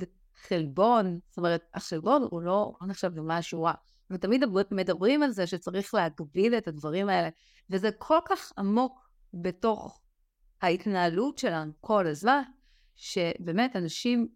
חלבון, 0.43 1.19
זאת 1.29 1.39
אומרת, 1.39 1.65
החלבון 1.75 2.23
הוא 2.31 2.43
לא, 2.43 2.73
לא 2.81 2.87
נחשב 2.87 3.17
למשהו 3.17 3.63
רע. 3.63 3.73
ותמיד 4.11 4.45
מדברים 4.71 5.23
על 5.23 5.31
זה 5.31 5.47
שצריך 5.47 5.95
להגביל 5.95 6.55
את 6.55 6.69
הדברים 6.69 7.09
האלה, 7.09 7.29
וזה 7.71 7.91
כל 7.99 8.19
כך 8.29 8.53
עמוק 8.59 9.11
בתוך 9.35 10.01
ההתנהלות 10.63 11.39
שלנו 11.39 11.73
כל 11.81 12.07
הזמן, 12.07 12.43
שבאמת 12.97 13.77
אנשים, 13.77 14.29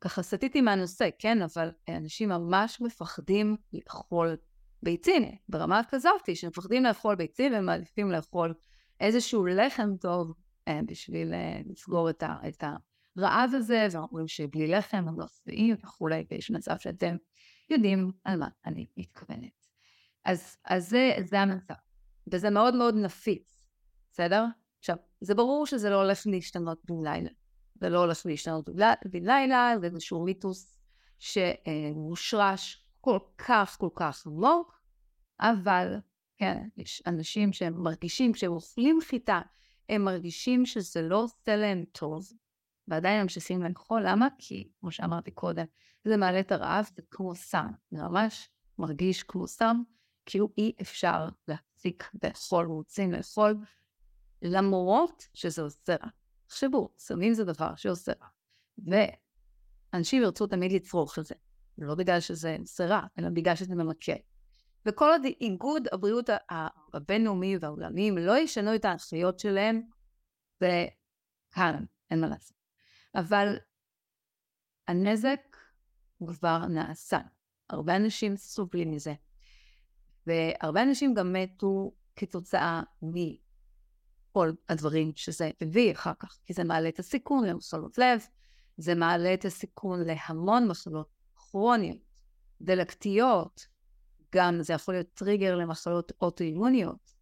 ככה 0.00 0.22
סטיתי 0.22 0.60
מהנושא, 0.60 1.08
כן, 1.18 1.42
אבל 1.42 1.70
אנשים 1.88 2.28
ממש 2.28 2.80
מפחדים 2.80 3.56
לאכול 3.72 4.36
ביצים, 4.82 5.22
ברמה 5.48 5.80
כזאת, 5.90 6.36
שמפחדים 6.36 6.84
לאכול 6.84 7.14
ביצים 7.14 7.52
ומעדיפים 7.54 8.10
לאכול 8.10 8.54
איזשהו 9.00 9.46
לחם 9.46 9.96
טוב 10.00 10.34
אה, 10.68 10.80
בשביל 10.86 11.34
אה, 11.34 11.60
לסגור 11.66 12.10
את, 12.10 12.22
ה, 12.22 12.36
את 12.48 12.64
הרעב 13.16 13.50
הזה, 13.54 13.86
ואומרים 13.92 14.28
שבלי 14.28 14.66
לחם 14.66 15.04
הם 15.08 15.20
לא 15.20 15.26
שבעים 15.26 15.76
וכולי, 15.84 16.24
ויש 16.30 16.50
מצב 16.50 16.78
שאתם 16.78 17.16
יודעים 17.70 18.10
על 18.24 18.38
מה 18.38 18.48
אני 18.66 18.86
מתכוונת. 18.96 19.66
אז, 20.24 20.56
אז 20.64 20.88
זה, 20.88 21.12
זה 21.24 21.40
המצב, 21.40 21.74
וזה 22.32 22.50
מאוד 22.50 22.74
מאוד 22.74 22.94
נפיץ, 22.94 23.66
בסדר? 24.12 24.44
עכשיו, 24.78 24.96
זה 25.20 25.34
ברור 25.34 25.66
שזה 25.66 25.90
לא 25.90 26.02
הולך 26.02 26.22
להשתנות 26.26 26.78
בן 26.84 27.04
לילה. 27.04 27.30
זה 27.74 27.88
לא 27.88 27.98
הולך 27.98 28.26
להשתנות 28.26 28.68
בן 29.04 29.24
לילה, 29.24 29.74
זה 29.80 29.86
איזשהו 29.86 30.24
מיתוס 30.24 30.78
שמושרש 31.18 32.81
כל 33.04 33.18
כך 33.38 33.76
כל 33.78 33.88
כך 33.94 34.26
עמוק, 34.26 34.80
אבל 35.40 35.96
כן, 36.38 36.68
יש 36.76 37.02
אנשים 37.06 37.52
שהם 37.52 37.82
מרגישים, 37.82 38.32
כשהם 38.32 38.52
אוכלים 38.52 38.98
חיטה, 39.08 39.40
הם 39.88 40.04
מרגישים 40.04 40.66
שזה 40.66 41.02
לא 41.02 41.22
עושה 41.22 41.56
להם 41.56 41.84
טוב, 41.92 42.32
ועדיין 42.88 43.22
ממשיכים 43.22 43.62
לאכול, 43.62 44.02
למה? 44.06 44.28
כי, 44.38 44.68
כמו 44.80 44.90
שאמרתי 44.90 45.30
קודם, 45.30 45.64
זה 46.04 46.16
מעלה 46.16 46.40
את 46.40 46.52
הרעב, 46.52 46.88
זה 46.96 47.02
כמו 47.10 47.34
סם, 47.34 47.70
זה 47.90 48.02
ממש 48.02 48.48
מרגיש 48.78 49.22
כמו 49.22 49.46
סם, 49.46 49.82
כאילו 50.26 50.48
אי 50.58 50.72
אפשר 50.80 51.28
להפסיק 51.48 52.10
לאכול, 52.24 52.66
רוצים 52.66 53.12
לאכול, 53.12 53.56
למרות 54.42 55.28
שזה 55.34 55.62
עושה 55.62 55.96
רע. 56.02 56.08
תחשבו, 56.46 56.88
סמים 56.98 57.34
זה 57.34 57.44
דבר 57.44 57.74
שעושה 57.76 58.12
רע, 58.20 58.28
ואנשים 59.92 60.22
ירצו 60.22 60.46
תמיד 60.46 60.72
לצרוך 60.72 61.18
את 61.18 61.24
זה. 61.24 61.34
לא 61.78 61.94
בגלל 61.94 62.20
שזה 62.20 62.56
סירה, 62.64 63.06
אלא 63.18 63.28
בגלל 63.28 63.54
שזה 63.54 63.74
ממקד. 63.74 64.16
וכל 64.86 65.08
עוד 65.10 65.22
איגוד 65.40 65.88
הבריאות 65.92 66.30
הבינלאומי 66.92 67.56
והעולמי 67.60 68.10
לא 68.10 68.38
ישנו 68.38 68.74
את 68.74 68.84
ההנחיות 68.84 69.38
שלהם, 69.38 69.82
וכאן, 70.56 71.84
אין 72.10 72.20
מה 72.20 72.26
לעשות. 72.26 72.56
אבל 73.14 73.56
הנזק 74.88 75.56
כבר 76.26 76.66
נעשה. 76.66 77.18
הרבה 77.70 77.96
אנשים 77.96 78.36
סובלים 78.36 78.90
מזה. 78.90 79.14
והרבה 80.26 80.82
אנשים 80.82 81.14
גם 81.14 81.32
מתו 81.32 81.92
כתוצאה 82.16 82.82
מכל 83.02 84.52
הדברים 84.68 85.12
שזה 85.16 85.50
הביא 85.60 85.92
אחר 85.92 86.12
כך, 86.18 86.38
כי 86.44 86.52
זה 86.52 86.64
מעלה 86.64 86.88
את 86.88 86.98
הסיכון 86.98 87.44
למחלות 87.44 87.98
לב, 87.98 88.26
זה 88.76 88.94
מעלה 88.94 89.34
את 89.34 89.44
הסיכון 89.44 90.04
להמון 90.04 90.68
מחלות 90.68 91.21
כרוניות, 91.52 91.98
דלקתיות, 92.60 93.66
גם 94.34 94.62
זה 94.62 94.72
יכול 94.72 94.94
להיות 94.94 95.14
טריגר 95.14 95.56
למחלות 95.56 96.12
אוטואימוניות. 96.20 97.14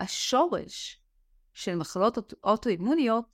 השורש 0.00 1.02
של 1.52 1.76
מחלות 1.76 2.18
אוטואימוניות 2.44 3.24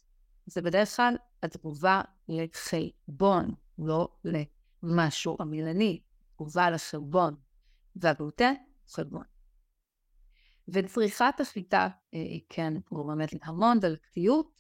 זה 0.47 0.63
בדרך 0.63 0.97
כלל 0.97 1.17
התגובה 1.43 2.03
לחלבון, 2.29 3.55
לא 3.79 4.09
למשהו 4.25 5.37
עמילני, 5.41 6.03
תגובה 6.35 6.71
לחלבון, 6.71 7.37
והגלוטן 7.97 8.55
חלבון. 8.89 9.25
וצריכת 10.69 11.35
החיטה 11.41 11.89
אה, 12.15 12.19
היא 12.19 12.41
כן 12.49 12.75
גורמת 12.91 13.33
להמון 13.33 13.81
דלקתיות, 13.81 14.51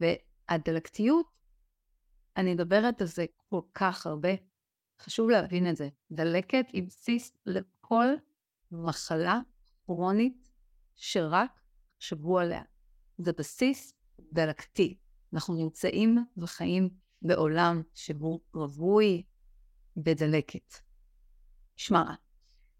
והדלקתיות 0.00 1.26
אני 2.36 2.54
מדברת 2.54 3.00
על 3.00 3.06
זה 3.06 3.24
כל 3.48 3.60
כך 3.74 4.06
הרבה, 4.06 4.28
חשוב 5.00 5.30
להבין 5.30 5.70
את 5.70 5.76
זה. 5.76 5.88
דלקת 6.10 6.66
היא 6.72 6.82
בסיס 6.82 7.32
לכל 7.46 8.06
מחלה 8.72 9.40
כרונית 9.86 10.50
שרק 10.96 11.60
חשבו 11.98 12.38
עליה. 12.38 12.62
זה 13.18 13.32
בסיס 13.32 13.94
דלקתי. 14.32 14.98
אנחנו 15.34 15.54
נמצאים 15.54 16.24
וחיים 16.36 16.90
בעולם 17.22 17.82
שהוא 17.94 18.40
רווי 18.54 19.22
בדלקת. 19.96 20.74
שמע 21.76 22.02
רע. 22.02 22.14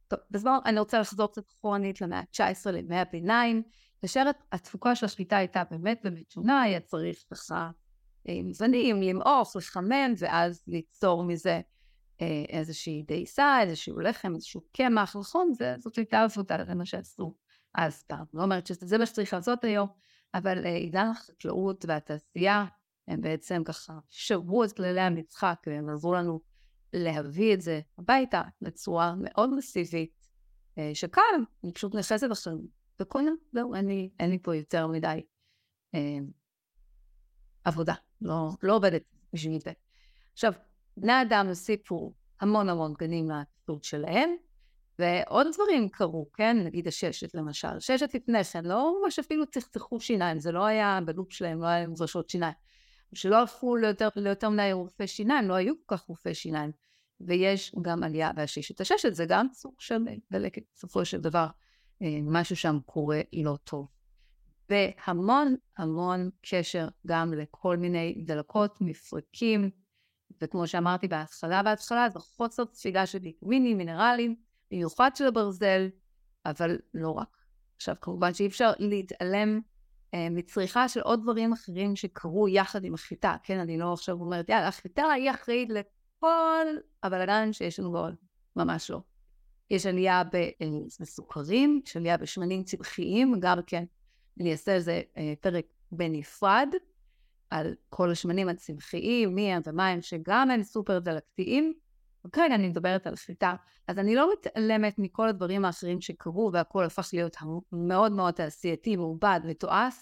טוב, 0.08 0.18
בזמן 0.30 0.58
אני 0.64 0.80
רוצה 0.80 1.00
לחזור 1.00 1.26
קצת 1.26 1.48
אחורנית 1.48 2.00
למאה 2.00 2.18
ה-19, 2.18 2.70
לימי 2.70 2.96
הביניים, 2.96 3.62
כאשר 4.00 4.30
התפוקה 4.52 4.94
של 4.94 5.06
השליטה 5.06 5.36
הייתה 5.36 5.62
באמת 5.70 6.00
באמת 6.04 6.30
שונה, 6.30 6.62
היה 6.62 6.80
צריך 6.80 7.24
ככה 7.30 7.70
מזנים, 8.28 9.02
למעוך, 9.02 9.56
לחמם, 9.56 10.14
ואז 10.18 10.62
ליצור 10.66 11.24
מזה 11.24 11.60
אה, 12.20 12.44
איזושהי 12.48 13.02
דייסה, 13.02 13.62
איזשהו 13.62 14.00
לחם, 14.00 14.34
איזשהו 14.34 14.60
קמח, 14.72 15.16
נכון? 15.16 15.52
זאת 15.78 15.96
הייתה 15.96 16.22
עבודה, 16.22 16.64
זה 16.64 16.74
מה 16.74 16.86
שעשו 16.86 17.34
אז 17.74 18.02
פעם. 18.02 18.24
לא 18.34 18.42
אומרת 18.42 18.66
שזה 18.66 18.98
מה 18.98 19.06
שצריך 19.06 19.32
לעשות 19.32 19.64
היום, 19.64 19.88
אבל 20.34 20.66
אה, 20.66 20.74
עידן 20.74 21.06
החקלאות 21.06 21.84
והתעשייה, 21.88 22.64
הם 23.08 23.20
בעצם 23.20 23.62
ככה 23.64 23.98
שברו 24.08 24.64
את 24.64 24.72
כללי 24.72 25.00
המשחק, 25.00 25.56
והם 25.66 25.88
עזרו 25.88 26.14
לנו 26.14 26.40
להביא 26.92 27.54
את 27.54 27.60
זה 27.60 27.80
הביתה 27.98 28.42
בצורה 28.62 29.14
מאוד 29.18 29.54
מסיבית, 29.54 30.28
אה, 30.78 30.90
שכאן 30.94 31.44
אני 31.64 31.72
פשוט 31.72 31.94
נכנסת 31.94 32.30
עכשיו, 32.30 32.52
יום, 33.00 33.36
זהו, 33.52 33.74
אין 33.74 33.86
לי, 34.30 34.38
פה 34.42 34.56
יותר 34.56 34.86
מדי 34.86 35.22
אה, 35.94 36.18
עבודה, 37.64 37.94
לא, 38.22 38.48
לא 38.62 38.76
עובדת 38.76 39.02
בשביל 39.32 39.60
זה. 39.60 39.72
עכשיו, 40.32 40.52
בני 40.96 41.22
אדם 41.22 41.46
הוסיפו 41.48 42.12
המון 42.40 42.68
המון 42.68 42.94
גנים 42.98 43.30
לתפקוד 43.30 43.84
שלהם, 43.84 44.30
ועוד 44.98 45.46
דברים 45.54 45.88
קרו, 45.88 46.26
כן? 46.32 46.56
נגיד 46.64 46.88
הששת 46.88 47.34
למשל. 47.34 47.68
הששת 47.68 48.14
לפני 48.14 48.44
כן, 48.44 48.64
לא 48.64 49.00
ממש 49.02 49.18
אפילו 49.18 49.46
צחצחו 49.46 50.00
שיניים, 50.00 50.38
זה 50.38 50.52
לא 50.52 50.64
היה 50.64 50.98
בלופ 51.04 51.32
שלהם, 51.32 51.60
לא 51.60 51.66
היה 51.66 51.80
להם 51.80 51.94
שיניים. 52.28 52.54
שלא 53.14 53.36
הלכו 53.36 53.76
ליותר, 53.76 54.08
ליותר 54.16 54.48
מדי 54.48 54.72
רופאי 54.72 55.06
שיניים, 55.06 55.48
לא 55.48 55.54
היו 55.54 55.74
כל 55.86 55.96
כך 55.96 56.02
רופאי 56.02 56.34
שיניים. 56.34 56.72
ויש 57.20 57.74
גם 57.82 58.02
עלייה 58.02 58.32
בהששת. 58.32 58.80
הששת 58.80 59.14
זה 59.14 59.24
גם 59.28 59.46
סוג 59.52 59.74
של 59.78 59.98
דלקת, 60.30 60.62
בסופו 60.74 61.04
של 61.04 61.20
דבר, 61.20 61.46
אה, 62.02 62.18
משהו 62.22 62.56
שם 62.56 62.78
קורה 62.86 63.20
לא 63.32 63.56
טוב. 63.64 63.86
והמון 64.70 65.54
המון 65.78 66.30
קשר 66.40 66.88
גם 67.06 67.34
לכל 67.34 67.76
מיני 67.76 68.22
דלקות, 68.26 68.78
מפרקים, 68.80 69.70
וכמו 70.42 70.66
שאמרתי 70.66 71.08
בהתחלה 71.08 71.62
בהתחלה, 71.62 72.08
זה 72.10 72.18
חוסר 72.18 72.64
תפילה 72.64 73.06
של 73.06 73.18
ויטמינים, 73.22 73.78
מינרלים, 73.78 74.36
במיוחד 74.70 75.16
של 75.16 75.26
הברזל, 75.26 75.88
אבל 76.46 76.78
לא 76.94 77.10
רק. 77.10 77.36
עכשיו, 77.76 77.94
כמובן 78.00 78.34
שאי 78.34 78.46
אפשר 78.46 78.72
להתעלם 78.78 79.60
אה, 80.14 80.28
מצריכה 80.30 80.88
של 80.88 81.00
עוד 81.00 81.22
דברים 81.22 81.52
אחרים 81.52 81.96
שקרו 81.96 82.48
יחד 82.48 82.84
עם 82.84 82.94
החיטה, 82.94 83.36
כן? 83.42 83.58
אני 83.58 83.78
לא 83.78 83.92
עכשיו 83.92 84.20
אומרת, 84.20 84.48
יאללה, 84.48 84.68
החיטה 84.68 85.02
היא 85.02 85.30
אחראית 85.30 85.68
לכל 85.70 86.66
הבלאגן 87.02 87.52
שיש 87.52 87.80
לנו 87.80 87.92
בעוד, 87.92 88.14
ממש 88.56 88.90
לא. 88.90 89.00
יש 89.70 89.86
עלייה 89.86 90.22
אה, 90.34 90.48
בסוכרים, 91.00 91.80
יש 91.86 91.96
עלייה 91.96 92.16
בשמנים 92.16 92.62
צמחיים, 92.62 93.34
גם 93.40 93.58
כן, 93.66 93.84
אני 94.40 94.52
אעשה 94.52 94.74
איזה 94.74 95.02
אה, 95.16 95.34
פרק 95.40 95.64
בנפרד, 95.92 96.68
על 97.50 97.74
כל 97.88 98.10
השמנים 98.10 98.48
הצמחיים, 98.48 99.34
מי 99.34 99.52
הם 99.52 99.62
ומה 99.66 99.88
הם, 99.88 100.02
שגם 100.02 100.50
הם 100.50 100.62
סופר 100.62 100.98
דלקתיים. 100.98 101.74
וכרגע 102.24 102.54
אני 102.54 102.68
מדברת 102.68 103.06
על 103.06 103.16
חיטה. 103.16 103.54
אז 103.88 103.98
אני 103.98 104.14
לא 104.14 104.32
מתעלמת 104.32 104.98
מכל 104.98 105.28
הדברים 105.28 105.64
האחרים 105.64 106.00
שקרו, 106.00 106.50
והכל 106.52 106.84
הפך 106.84 107.10
להיות 107.12 107.36
מאוד 107.72 108.12
מאוד 108.12 108.34
תעשייתי, 108.34 108.96
מעובד, 108.96 109.40
מתועש, 109.44 109.94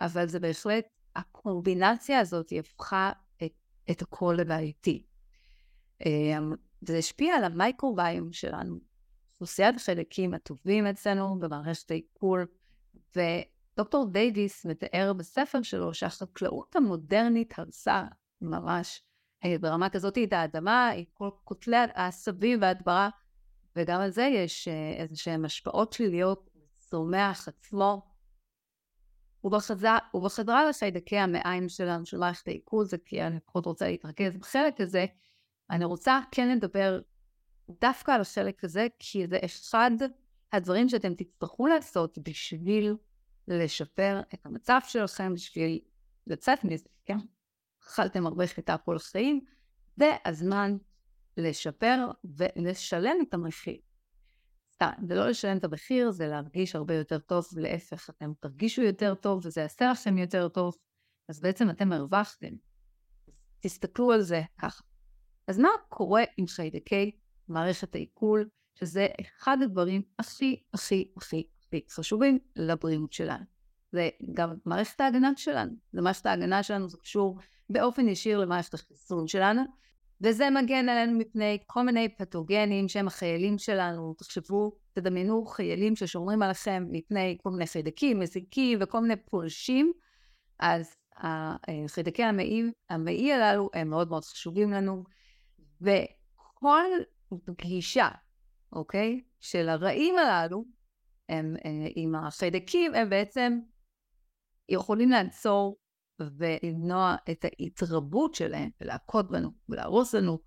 אבל 0.00 0.28
זה 0.28 0.40
בהחלט, 0.40 0.84
הקומבינציה 1.16 2.20
הזאת 2.20 2.52
הפכה 2.58 3.12
את, 3.42 3.52
את 3.90 4.02
הכל 4.02 4.34
לבעייתי. 4.38 5.02
אמ, 6.06 6.52
וזה 6.82 6.98
השפיע 6.98 7.34
על 7.34 7.44
המייקרוביום 7.44 8.32
שלנו, 8.32 8.78
אוכלוסיית 9.32 9.76
החלקים 9.76 10.34
הטובים 10.34 10.86
אצלנו 10.86 11.38
במערכת 11.38 11.90
העיכול, 11.90 12.46
ו... 13.16 13.20
דוקטור 13.78 14.06
דייוויס 14.12 14.66
מתאר 14.66 15.12
בספר 15.12 15.62
שלו 15.62 15.94
שהחקלאות 15.94 16.76
המודרנית 16.76 17.58
הרסה 17.58 18.04
ממש 18.40 19.02
ברמה 19.60 19.90
כזאת 19.90 20.18
את 20.24 20.32
האדמה 20.32 20.90
עם 20.90 21.04
כל 21.12 21.30
כותלי 21.44 21.76
העשבים 21.76 22.62
וההדברה, 22.62 23.08
וגם 23.76 24.00
על 24.00 24.10
זה 24.10 24.22
יש 24.22 24.68
אה, 24.68 25.02
איזה 25.02 25.16
שהן 25.16 25.44
השפעות 25.44 25.92
שליליות 25.92 26.50
צומח 26.78 27.48
עצמו. 27.48 28.14
ובחזרה 30.14 30.68
לחיידקי 30.68 31.18
המעיים 31.18 31.68
שלנו, 31.68 32.06
של 32.06 32.18
מערכת 32.18 32.48
זה 32.84 32.96
כי 33.04 33.22
אני 33.22 33.40
פחות 33.40 33.66
רוצה 33.66 33.88
להתרכז 33.88 34.36
בחלק 34.36 34.80
הזה, 34.80 35.06
אני 35.70 35.84
רוצה 35.84 36.20
כן 36.30 36.56
לדבר 36.56 37.00
דווקא 37.80 38.12
על 38.12 38.20
החלק 38.20 38.64
הזה, 38.64 38.86
כי 38.98 39.26
זה 39.26 39.38
אחד 39.44 39.90
הדברים 40.52 40.88
שאתם 40.88 41.14
תצטרכו 41.14 41.66
לעשות 41.66 42.18
בשביל 42.18 42.96
לשפר 43.48 44.20
את 44.34 44.46
המצב 44.46 44.80
שלכם 44.84 45.34
בשביל 45.34 45.80
לצאת 46.26 46.64
מזה, 46.64 46.88
כן? 47.04 47.18
אכלתם 47.82 48.26
הרבה 48.26 48.46
חיטה 48.46 48.76
כל 48.76 48.96
החיים, 48.96 49.40
זה 49.96 50.16
הזמן 50.24 50.76
לשפר 51.36 52.10
ולשלם 52.24 53.16
את 53.28 53.34
המחיר. 53.34 53.78
סתם, 54.74 54.90
זה 55.06 55.14
לא 55.14 55.28
לשלם 55.28 55.56
את 55.56 55.64
המחיר, 55.64 56.10
זה 56.10 56.26
להרגיש 56.26 56.76
הרבה 56.76 56.94
יותר 56.94 57.18
טוב, 57.18 57.46
ולהפך, 57.54 58.10
אתם 58.10 58.32
תרגישו 58.40 58.82
יותר 58.82 59.14
טוב 59.14 59.46
וזה 59.46 59.60
יעשה 59.60 59.90
לכם 59.90 60.18
יותר 60.18 60.48
טוב, 60.48 60.76
אז 61.28 61.40
בעצם 61.40 61.70
אתם 61.70 61.92
הרווחתם. 61.92 62.54
תסתכלו 63.60 64.12
על 64.12 64.22
זה 64.22 64.42
ככה. 64.58 64.84
אז 65.48 65.58
מה 65.58 65.68
קורה 65.88 66.22
עם 66.36 66.46
חיידקי 66.46 67.10
מערכת 67.48 67.94
העיכול, 67.94 68.48
שזה 68.80 69.06
אחד 69.20 69.58
הדברים 69.62 70.02
הכי 70.18 70.62
הכי 70.74 71.12
הכי 71.16 71.42
חשובים 71.90 72.38
לבריאות 72.56 73.12
שלנו. 73.12 73.44
זה 73.92 74.08
גם 74.34 74.54
מערכת 74.64 75.00
ההגנה 75.00 75.30
שלנו. 75.36 75.72
זה 75.92 76.02
מערכת 76.02 76.26
ההגנה 76.26 76.62
שלנו, 76.62 76.88
זה 76.88 76.96
קשור 76.96 77.38
באופן 77.70 78.08
ישיר 78.08 78.38
למערכת 78.38 78.74
החיסון 78.74 79.28
שלנו, 79.28 79.62
וזה 80.20 80.50
מגן 80.50 80.88
עלינו 80.88 81.18
מפני 81.18 81.58
כל 81.66 81.82
מיני 81.82 82.08
פתוגנים 82.08 82.88
שהם 82.88 83.06
החיילים 83.06 83.58
שלנו. 83.58 84.14
תחשבו, 84.14 84.72
תדמיינו 84.92 85.46
חיילים 85.46 85.96
ששומרים 85.96 86.42
עליכם 86.42 86.86
מפני 86.90 87.38
כל 87.42 87.50
מיני 87.50 87.66
חיידקים, 87.66 88.20
מזיקים 88.20 88.78
וכל 88.82 89.00
מיני 89.00 89.16
פולשים, 89.16 89.92
אז 90.58 90.94
החיידקי 91.16 92.22
המעי, 92.22 92.62
המעי 92.90 93.32
הללו 93.32 93.70
הם 93.74 93.90
מאוד 93.90 94.08
מאוד 94.08 94.24
חשובים 94.24 94.70
לנו, 94.70 95.04
וכל 95.80 96.84
פגישה, 97.44 98.08
אוקיי, 98.72 99.20
של 99.40 99.68
הרעים 99.68 100.18
הללו 100.18 100.64
הם, 101.28 101.56
אה, 101.64 101.86
עם 101.96 102.14
החיידקים, 102.14 102.94
הם 102.94 103.10
בעצם 103.10 103.58
יכולים 104.68 105.10
לעצור 105.10 105.76
ולמנוע 106.20 107.16
את 107.30 107.44
ההתרבות 107.44 108.34
שלהם 108.34 108.70
ולהכות 108.80 109.30
בנו 109.30 109.50
ולהרוס 109.68 110.14
לנו 110.14 110.38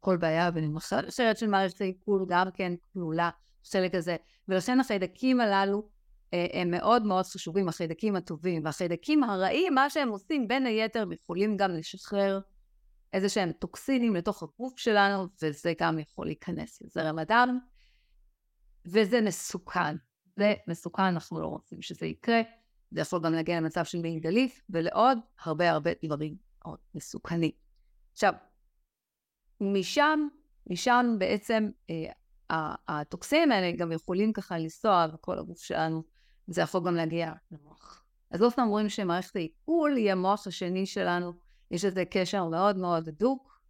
כל 0.00 0.16
בעיה 0.16 0.50
ולמחרת 0.54 1.08
אחרת 1.08 1.38
של 1.38 1.46
מערכת 1.46 1.80
העיכול 1.80 2.26
גם 2.28 2.50
כן 2.54 2.72
כלולה 2.92 3.30
חלק 3.72 3.94
הזה. 3.94 4.16
ולכן 4.48 4.80
החיידקים 4.80 5.40
הללו 5.40 5.88
אה, 6.34 6.46
הם 6.52 6.70
מאוד 6.70 7.06
מאוד 7.06 7.24
חשובים, 7.24 7.68
החיידקים 7.68 8.16
הטובים. 8.16 8.64
והחיידקים 8.64 9.24
הרעים, 9.24 9.74
מה 9.74 9.90
שהם 9.90 10.08
עושים 10.08 10.48
בין 10.48 10.66
היתר 10.66 11.02
הם 11.02 11.12
יכולים 11.12 11.56
גם 11.56 11.70
לשחרר 11.70 12.40
איזה 13.12 13.28
שהם 13.28 13.52
טוקסינים 13.52 14.14
לתוך 14.16 14.42
הגוף 14.42 14.78
שלנו 14.78 15.26
וזה 15.42 15.72
גם 15.80 15.98
יכול 15.98 16.26
להיכנס 16.26 16.82
לזרם 16.82 17.18
הדם 17.18 17.58
וזה 18.84 19.20
מסוכן. 19.20 19.96
זה 20.36 20.54
מסוכן, 20.68 21.02
אנחנו 21.02 21.40
לא 21.40 21.46
רוצים 21.46 21.82
שזה 21.82 22.06
יקרה. 22.06 22.40
זה 22.90 23.00
יכול 23.00 23.20
גם 23.22 23.32
להגיע 23.32 23.60
למצב 23.60 23.84
של 23.84 23.98
מעי 24.00 24.20
גלית, 24.20 24.60
ולעוד 24.70 25.18
הרבה 25.44 25.70
הרבה 25.70 25.90
דברים 26.04 26.36
מאוד 26.64 26.78
מסוכנים. 26.94 27.50
עכשיו, 28.12 28.32
משם, 29.60 30.28
משם 30.66 31.16
בעצם 31.18 31.70
אה, 31.90 32.74
הטוקסינים 32.88 33.52
האלה 33.52 33.76
גם 33.76 33.92
יכולים 33.92 34.32
ככה 34.32 34.58
לנסוע 34.58 35.06
בכל 35.06 35.38
הגוף 35.38 35.62
שלנו, 35.62 36.02
זה 36.46 36.62
יכול 36.62 36.80
גם 36.86 36.94
להגיע 36.94 37.32
למוח. 37.50 38.04
אז 38.30 38.40
לא 38.40 38.50
סתם 38.50 38.62
אומרים 38.62 38.88
שמערכת 38.88 39.36
העיכול 39.36 39.96
היא 39.96 40.12
המוח 40.12 40.46
השני 40.46 40.86
שלנו, 40.86 41.32
יש 41.72 41.84
לזה 41.84 42.04
קשר 42.04 42.44
מאוד 42.44 42.76
מאוד 42.76 43.08
הדוק 43.08 43.60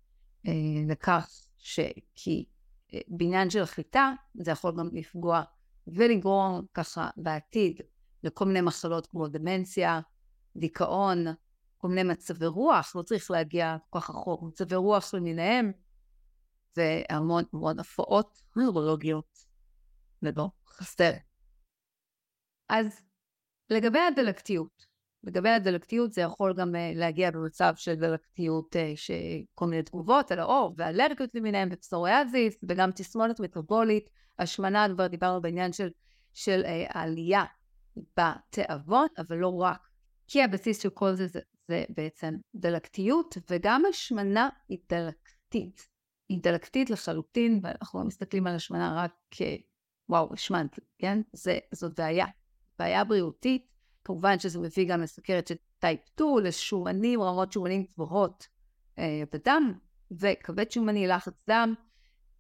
אה, 0.47 0.53
לכך 0.89 1.31
שכי 1.59 2.45
אה, 2.95 3.01
בעניין 3.09 3.51
של 3.51 3.65
חיטה, 3.65 4.13
זה 4.35 4.51
יכול 4.51 4.77
גם 4.79 4.89
לפגוע 4.93 5.43
ולגרום 5.87 6.67
ככה 6.75 7.11
בעתיד 7.17 7.81
לכל 8.23 8.45
מיני 8.45 8.61
מחלות 8.61 9.07
כמו 9.07 9.29
דמנציה, 9.29 10.01
דיכאון, 10.57 11.25
כל 11.79 11.89
מיני 11.89 12.03
מצבי 12.03 12.47
רוח, 12.47 12.97
לא 12.97 13.03
צריך 13.03 13.31
להגיע 13.31 13.77
כל 13.91 14.01
כך 14.01 14.11
רחוק, 14.11 14.43
מצבי 14.43 14.75
רוח 14.75 15.15
למיניהם, 15.15 15.73
והמון 16.77 17.45
המון 17.53 17.79
הפרעות 17.79 18.43
נוירולוגיות, 18.57 19.39
ולא 20.23 20.49
חסר. 20.67 21.13
אז 22.69 23.03
לגבי 23.71 23.99
הדלקתיות, 23.99 24.87
לגבי 25.25 25.49
הדלקתיות 25.49 26.13
זה 26.13 26.21
יכול 26.21 26.55
גם 26.55 26.75
uh, 26.75 26.99
להגיע 26.99 27.31
במצב 27.31 27.73
של 27.77 27.95
דלקתיות, 27.95 28.77
uh, 28.77 28.79
שכל 28.97 29.67
מיני 29.67 29.83
תגובות 29.83 30.33
על 30.33 30.39
האור 30.39 30.75
ואלרגיות 30.77 31.35
למיניהם 31.35 31.69
ופסוריאזיס 31.73 32.57
וגם 32.69 32.91
תסמונת 32.91 33.41
מטבולית, 33.41 34.11
השמנה, 34.39 34.87
כבר 34.95 35.07
דיברנו 35.07 35.43
בעניין 35.43 35.73
של, 35.73 35.89
של 36.33 36.63
uh, 36.65 36.69
העלייה 36.99 37.45
בתיאבון, 37.97 39.07
אבל 39.19 39.37
לא 39.37 39.61
רק, 39.61 39.89
כי 40.29 40.43
הבסיס 40.43 40.83
של 40.83 40.91
כל 40.91 41.15
זה 41.15 41.27
זה, 41.27 41.41
זה 41.69 41.85
בעצם 41.89 42.35
דלקתיות 42.55 43.37
וגם 43.51 43.83
השמנה 43.91 44.49
היא 44.69 44.79
דלקתית, 44.89 45.89
היא 46.29 46.39
דלקתית 46.43 46.91
לחלוטין 46.91 47.61
ואנחנו 47.63 47.99
לא 47.99 48.05
מסתכלים 48.07 48.47
על 48.47 48.55
השמנה 48.55 48.95
רק 49.05 49.13
כ... 49.31 49.43
וואו, 50.09 50.33
השמנת, 50.33 50.79
כן? 50.99 51.21
זה, 51.33 51.59
זאת 51.73 52.01
בעיה, 52.01 52.27
בעיה 52.79 53.05
בריאותית 53.05 53.72
כמובן 54.05 54.39
שזה 54.39 54.59
מביא 54.59 54.89
גם 54.89 55.03
לסוכרת 55.03 55.47
של 55.47 55.55
טייפ 55.79 56.01
2, 56.07 56.39
לשומנים, 56.39 57.23
רמות 57.23 57.53
שומנים 57.53 57.85
גבוהות 57.93 58.47
אה, 58.99 59.23
בדם, 59.33 59.73
וכבד 60.11 60.71
שומני, 60.71 61.07
לחץ 61.07 61.33
דם, 61.49 61.75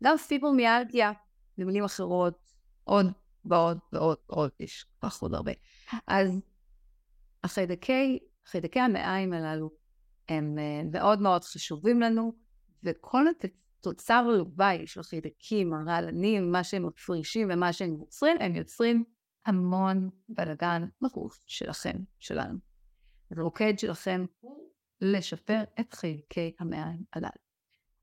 גם 0.02 0.16
פיברומיאלגיה, 0.16 1.12
במילים 1.58 1.84
אחרות, 1.84 2.38
עוד 2.84 3.06
ועוד 3.44 3.78
ועוד 3.92 4.16
ועוד, 4.28 4.50
יש 4.60 4.86
כך 5.02 5.22
עוד 5.22 5.34
הרבה. 5.34 5.52
אז 6.06 6.40
החיידקי, 7.44 8.18
חיידקי 8.46 8.80
המעיים 8.80 9.32
הללו 9.32 9.70
הם 10.28 10.58
אה, 10.58 10.82
מאוד 10.92 11.20
מאוד 11.20 11.44
חשובים 11.44 12.00
לנו, 12.00 12.32
וכל 12.84 13.24
התוצר 13.78 14.22
לוואי 14.22 14.86
של 14.86 15.02
חיידקים, 15.02 15.74
הרעלנים, 15.74 16.52
מה 16.52 16.64
שהם 16.64 16.86
מפרישים 16.86 17.48
ומה 17.50 17.72
שהם 17.72 17.96
יוצרים, 18.00 18.36
הם 18.40 18.56
יוצרים 18.56 19.04
המון 19.46 20.10
בלאגן 20.28 20.84
בגוף 21.02 21.44
שלכם, 21.46 21.96
שלנו. 22.18 22.58
אז 23.30 23.38
המוקד 23.38 23.78
שלכם 23.78 24.24
הוא 24.40 24.68
לשפר 25.00 25.62
את 25.80 25.94
חלקי 25.94 26.54
המעיים 26.58 27.02
הללו. 27.12 27.42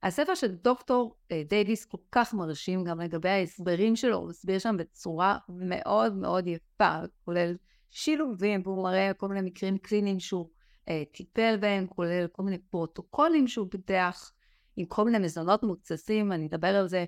הספר 0.03 0.35
של 0.35 0.55
דוקטור 0.55 1.15
אה, 1.31 1.43
דייוויס 1.49 1.85
כל 1.85 1.97
כך 2.11 2.33
מרשים 2.33 2.83
גם 2.83 3.01
לגבי 3.01 3.29
ההסברים 3.29 3.95
שלו, 3.95 4.17
הוא 4.17 4.29
מסביר 4.29 4.59
שם 4.59 4.77
בצורה 4.77 5.37
מאוד 5.49 6.13
מאוד 6.13 6.47
יפה, 6.47 6.99
כולל 7.25 7.55
שילובים, 7.89 8.61
והוא 8.63 8.83
מראה 8.83 9.11
כל 9.13 9.27
מיני 9.27 9.41
מקרים 9.41 9.77
קליניים 9.77 10.19
שהוא 10.19 10.49
אה, 10.89 11.03
טיפל 11.11 11.57
בהם, 11.57 11.87
כולל 11.87 12.27
כל 12.27 12.43
מיני 12.43 12.57
פרוטוקולים 12.57 13.47
שהוא 13.47 13.67
פיתח, 13.71 14.31
עם 14.77 14.85
כל 14.85 15.05
מיני 15.05 15.19
מזונות 15.19 15.63
מוצסים, 15.63 16.31
אני 16.31 16.47
אדבר 16.47 16.75
על 16.75 16.87
זה, 16.87 17.05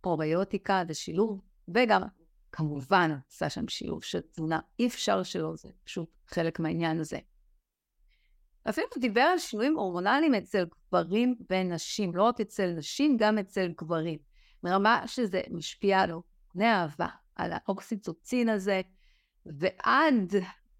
פרוביוטיקה 0.00 0.82
ושילוב, 0.88 1.40
וגם 1.68 2.02
כמובן 2.52 3.10
עשה 3.28 3.50
שם 3.50 3.68
שילוב 3.68 4.04
של 4.04 4.20
תזונה, 4.20 4.60
אי 4.78 4.86
אפשר 4.86 5.22
שלא, 5.22 5.56
זה 5.56 5.68
פשוט 5.84 6.08
חלק 6.26 6.60
מהעניין 6.60 7.00
הזה. 7.00 7.18
אפילו 8.68 8.86
דיבר 8.98 9.20
על 9.20 9.38
שינויים 9.38 9.76
הורמונליים 9.76 10.34
אצל 10.34 10.64
גברים 10.88 11.34
ונשים, 11.50 12.14
לא 12.14 12.22
רק 12.22 12.40
אצל 12.40 12.66
נשים, 12.66 13.16
גם 13.16 13.38
אצל 13.38 13.72
גברים. 13.80 14.18
מרמה 14.62 15.02
שזה 15.06 15.40
משפיע 15.50 16.00
על 16.00 16.10
הורמוני 16.10 16.72
אהבה, 16.72 17.06
על 17.36 17.50
האוקסיטוצין 17.52 18.48
הזה, 18.48 18.80
ועד 19.46 20.32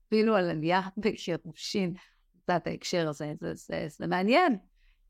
אפילו 0.08 0.36
על 0.36 0.50
עלייה 0.50 0.80
בגירושין, 0.96 1.94
קצת 2.42 2.66
ההקשר 2.66 3.08
הזה, 3.08 3.34
זה, 3.40 3.54
זה, 3.54 3.86
זה 3.88 4.06
מעניין, 4.06 4.58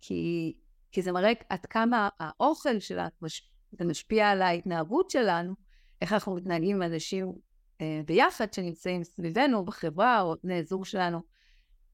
כי, 0.01 0.53
כי 0.93 1.03
זה 1.03 1.13
מראה 1.13 1.33
עד 1.49 1.67
כמה 1.67 2.09
האוכל 2.21 2.79
שלנו, 2.79 3.11
זה 3.73 3.85
משפיע 3.85 4.31
על 4.31 4.43
ההתנהגות 4.43 5.11
שלנו, 5.11 5.55
איך 6.03 6.13
אנחנו 6.13 6.35
מתנהגים 6.35 6.77
עם 6.77 6.93
אנשים 6.93 7.33
אה, 7.81 8.01
ביחד 8.07 8.53
שנמצאים 8.53 9.05
סביבנו, 9.05 9.65
בחברה, 9.65 10.21
או 10.21 10.35
בני 10.45 10.65
זוג 10.65 10.85
שלנו. 10.85 11.21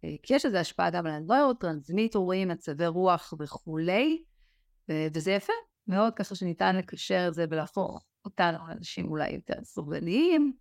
אה, 0.04 0.14
כי 0.22 0.34
יש 0.34 0.46
לזה 0.46 0.60
השפעה 0.60 0.90
גם 0.90 1.06
על 1.06 1.12
הנוירוטרנסמיטורים, 1.12 2.48
מצבי 2.48 2.86
רוח 2.86 3.34
וכולי, 3.38 4.24
וזה 5.14 5.32
יפה 5.32 5.52
מאוד 5.86 6.14
ככה 6.14 6.34
שניתן 6.34 6.76
לקשר 6.76 7.24
את 7.28 7.34
זה 7.34 7.44
ולהפוך 7.50 8.04
אותנו 8.24 8.58
לאנשים 8.68 9.08
אולי 9.08 9.30
יותר 9.30 9.64
סובלניים, 9.64 10.52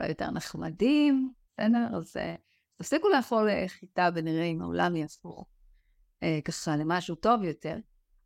אולי 0.00 0.10
יותר 0.10 0.30
נחמדים, 0.30 1.32
בסדר? 1.52 1.96
אז 1.96 2.16
אה, 2.16 2.34
תפסיקו 2.76 3.08
לאכול 3.08 3.48
חיטה 3.66 4.08
ונראה 4.14 4.44
אם 4.44 4.62
העולם 4.62 4.96
יהפוך 4.96 5.46
אה, 6.22 6.38
ככה 6.44 6.76
למשהו 6.76 7.14
טוב 7.14 7.42
יותר. 7.42 7.76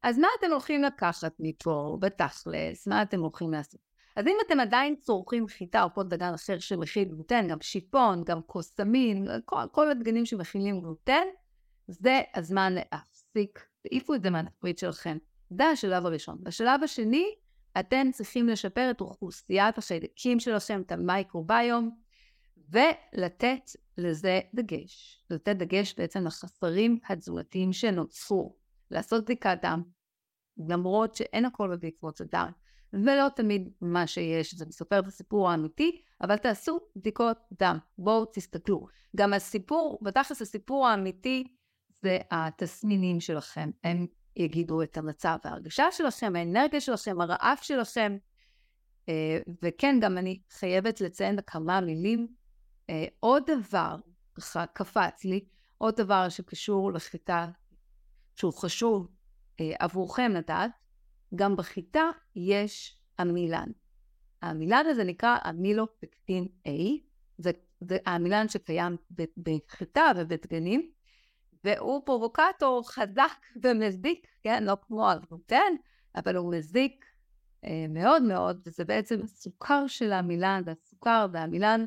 אז 0.03 0.19
מה 0.19 0.29
אתם 0.39 0.51
הולכים 0.51 0.83
לקחת 0.83 1.33
מפה 1.39 1.99
בתכלס? 2.01 2.87
מה 2.87 3.03
אתם 3.03 3.21
הולכים 3.21 3.51
לעשות? 3.51 3.90
אז 4.21 4.27
אם 4.27 4.37
אתם 4.47 4.61
עדיין 4.61 4.97
צורכים 4.97 5.49
חיטה 5.49 5.83
או 5.83 5.95
כל 5.95 6.03
דגן 6.03 6.35
אחר 6.35 6.59
שמכיל 6.59 7.09
גלוטן, 7.09 7.49
גם 7.49 7.61
שיפון, 7.61 8.25
גם 8.25 8.43
קוסמין, 8.43 9.27
כל, 9.45 9.57
כל 9.73 9.91
הדגנים 9.91 10.27
שמכילים 10.27 10.81
גלוטן, 10.81 11.27
זה 11.89 12.21
הזמן 12.35 12.73
להפסיק, 12.73 13.67
תעיפו 13.83 14.15
את 14.15 14.23
זה 14.23 14.31
מהתפריט 14.31 14.79
שלכם. 14.79 15.19
זה 15.51 15.65
השלב 15.65 16.07
הראשון. 16.07 16.39
בשלב 16.43 16.83
השני, 16.83 17.35
אתם 17.81 18.07
צריכים 18.13 18.49
לשפר 18.49 18.91
את 18.91 19.01
אוכלוסיית 19.01 19.79
החיידקים 19.79 20.41
שלכם, 20.41 20.83
את 20.87 20.93
המייקרוביום, 20.93 21.91
ולתת 22.71 23.71
לזה 23.99 24.41
דגש. 24.55 25.25
לתת 25.31 25.57
דגש 25.57 25.95
בעצם 25.95 26.27
לחסרים 26.27 26.99
התזונתיים 27.09 27.73
שנוצרו. 27.73 28.57
לעשות 28.91 29.25
בדיקת 29.25 29.59
דם, 29.63 29.83
למרות 30.69 31.15
שאין 31.15 31.45
הכל 31.45 31.69
בבדיקות 31.69 32.21
הדם. 32.21 32.51
ולא 32.93 33.29
תמיד 33.37 33.71
מה 33.81 34.07
שיש, 34.07 34.55
זה 34.55 34.67
מספר 34.67 34.99
את 34.99 35.07
הסיפור 35.07 35.51
האמיתי, 35.51 36.01
אבל 36.21 36.37
תעשו 36.37 36.81
בדיקות 36.97 37.39
דם, 37.53 37.79
בואו 37.99 38.25
תסתכלו. 38.25 38.87
גם 39.17 39.33
הסיפור, 39.33 39.99
בתכלס 40.03 40.43
הסיפור 40.43 40.89
האמיתי 40.89 41.45
זה 42.03 42.19
התסמינים 42.31 43.21
שלכם, 43.21 43.71
הם 43.85 44.07
יגידו 44.37 44.83
את 44.83 44.97
המצב 44.97 45.37
ההרגשה 45.45 45.93
שלכם, 45.93 46.37
האנרגיה 46.37 46.81
שלכם, 46.81 47.21
הרעב 47.21 47.59
שלכם, 47.63 48.17
אה, 49.09 49.39
וכן, 49.63 49.97
גם 50.01 50.19
אני 50.19 50.41
חייבת 50.51 51.01
לציין 51.01 51.37
בכמה 51.37 51.81
מילים. 51.81 52.29
אה, 52.91 53.05
עוד 53.21 53.43
דבר, 53.51 53.97
ככה 54.35 54.67
קפץ 54.67 55.25
לי, 55.25 55.45
עוד 55.79 55.97
דבר 55.97 56.29
שקשור 56.29 56.93
לחיטה, 56.93 57.49
שהוא 58.37 58.53
חשוב 58.53 59.09
אה, 59.61 59.73
עבורכם 59.79 60.33
לדעת, 60.35 60.71
גם 61.35 61.57
בחיטה 61.57 62.11
יש 62.37 63.01
עמילן. 63.19 63.69
העמילן 64.43 64.85
הזה 64.91 65.05
נקרא 65.05 65.39
המילופקטין 65.43 66.49
A, 66.67 66.71
זה, 67.39 67.51
זה 67.81 67.99
העמילן 68.07 68.49
שקיים 68.49 68.97
בחיטה 69.37 70.11
ובדגנים, 70.17 70.91
והוא 71.65 72.03
פרובוקטור 72.07 72.91
חזק 72.91 73.47
ומזיק, 73.63 74.27
כן? 74.43 74.65
לא 74.65 74.77
כמו 74.87 75.11
הגלוטן, 75.11 75.73
אבל 76.17 76.37
הוא 76.37 76.55
מזיק 76.55 77.05
אה, 77.65 77.87
מאוד 77.89 78.23
מאוד, 78.23 78.61
וזה 78.67 78.85
בעצם 78.85 79.21
הסוכר 79.23 79.87
של 79.87 80.13
העמילן, 80.13 80.63
והסוכר 80.67 81.27
והעמילן, 81.33 81.85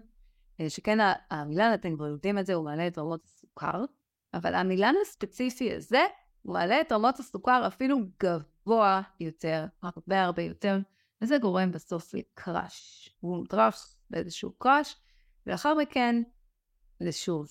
אה, 0.59 0.69
שכן 0.69 0.97
העמילן, 1.29 1.71
אתם 1.73 1.95
כבר 1.95 2.07
יודעים 2.07 2.39
את 2.39 2.45
זה, 2.45 2.53
הוא 2.53 2.65
מעלה 2.65 2.87
את 2.87 2.97
רמות 2.97 3.25
הסוכר, 3.25 3.85
אבל 4.33 4.53
העמילן 4.53 4.93
הספציפי 5.01 5.73
הזה, 5.75 6.03
הוא 6.41 6.53
מעלה 6.53 6.81
את 6.81 6.91
רמות 6.91 7.19
הסוכר 7.19 7.67
אפילו 7.67 7.97
גבוה. 8.23 8.52
גבוה 8.63 9.01
יותר, 9.19 9.65
הרבה 9.81 10.23
הרבה 10.23 10.41
יותר, 10.41 10.77
וזה 11.21 11.37
גורם 11.37 11.71
בסוף 11.71 12.13
לקראש. 12.13 13.09
הוא 13.19 13.37
מודרך 13.37 13.95
באיזשהו 14.09 14.53
קראש, 14.57 14.95
ולאחר 15.45 15.73
מכן 15.75 16.23
לשוב 17.01 17.47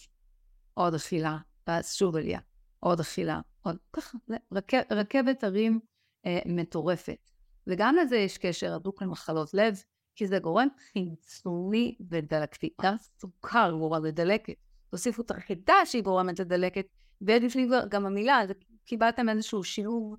עוד 0.75 0.95
אכילה, 0.95 1.39
ואז 1.67 1.95
שוב 1.95 2.17
עלייה, 2.17 2.41
עוד 2.81 3.01
אכילה, 3.01 3.41
עוד 3.63 3.77
ככה, 3.93 4.19
רכב, 4.53 4.81
רכבת 4.91 5.45
הרים 5.45 5.81
אה, 6.27 6.39
מטורפת. 6.47 7.31
וגם 7.67 7.97
לזה 7.97 8.17
יש 8.17 8.39
קשר 8.39 8.75
הדוק 8.75 9.03
למחלות 9.03 9.55
לב, 9.55 9.83
כי 10.15 10.27
זה 10.27 10.39
גורם 10.39 10.69
חיצוני 10.93 11.97
ודלקתי. 12.11 12.71
גם 12.83 12.95
סוכר 12.99 13.71
גורם 13.71 14.05
לדלקת. 14.05 14.55
תוסיפו 14.91 15.23
את 15.23 15.31
החיטה 15.31 15.75
שהיא 15.85 16.03
גורמת 16.03 16.41
לדלקת, 16.41 16.87
ויש 17.21 17.57
גם 17.89 18.07
המילה, 18.07 18.41
קיבלתם 18.85 19.29
איזשהו 19.29 19.65
שילוב 19.65 20.17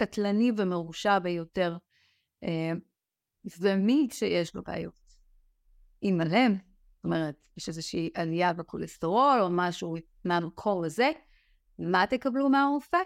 קטלני 0.00 0.52
ומרושע 0.56 1.18
ביותר. 1.18 1.76
אה, 2.44 2.72
ומי 3.60 4.08
שיש 4.12 4.54
לו 4.54 4.62
בעיות 4.62 5.16
עם 6.00 6.20
הלב, 6.20 6.52
זאת 6.52 7.04
אומרת, 7.04 7.36
יש 7.56 7.68
איזושהי 7.68 8.10
עלייה 8.14 8.52
בכולסטרול 8.52 9.38
או 9.40 9.48
משהו 9.50 9.96
מהמקור 10.24 10.84
הזה, 10.84 11.10
מה 11.78 12.04
תקבלו 12.06 12.48
מהרופא? 12.48 12.98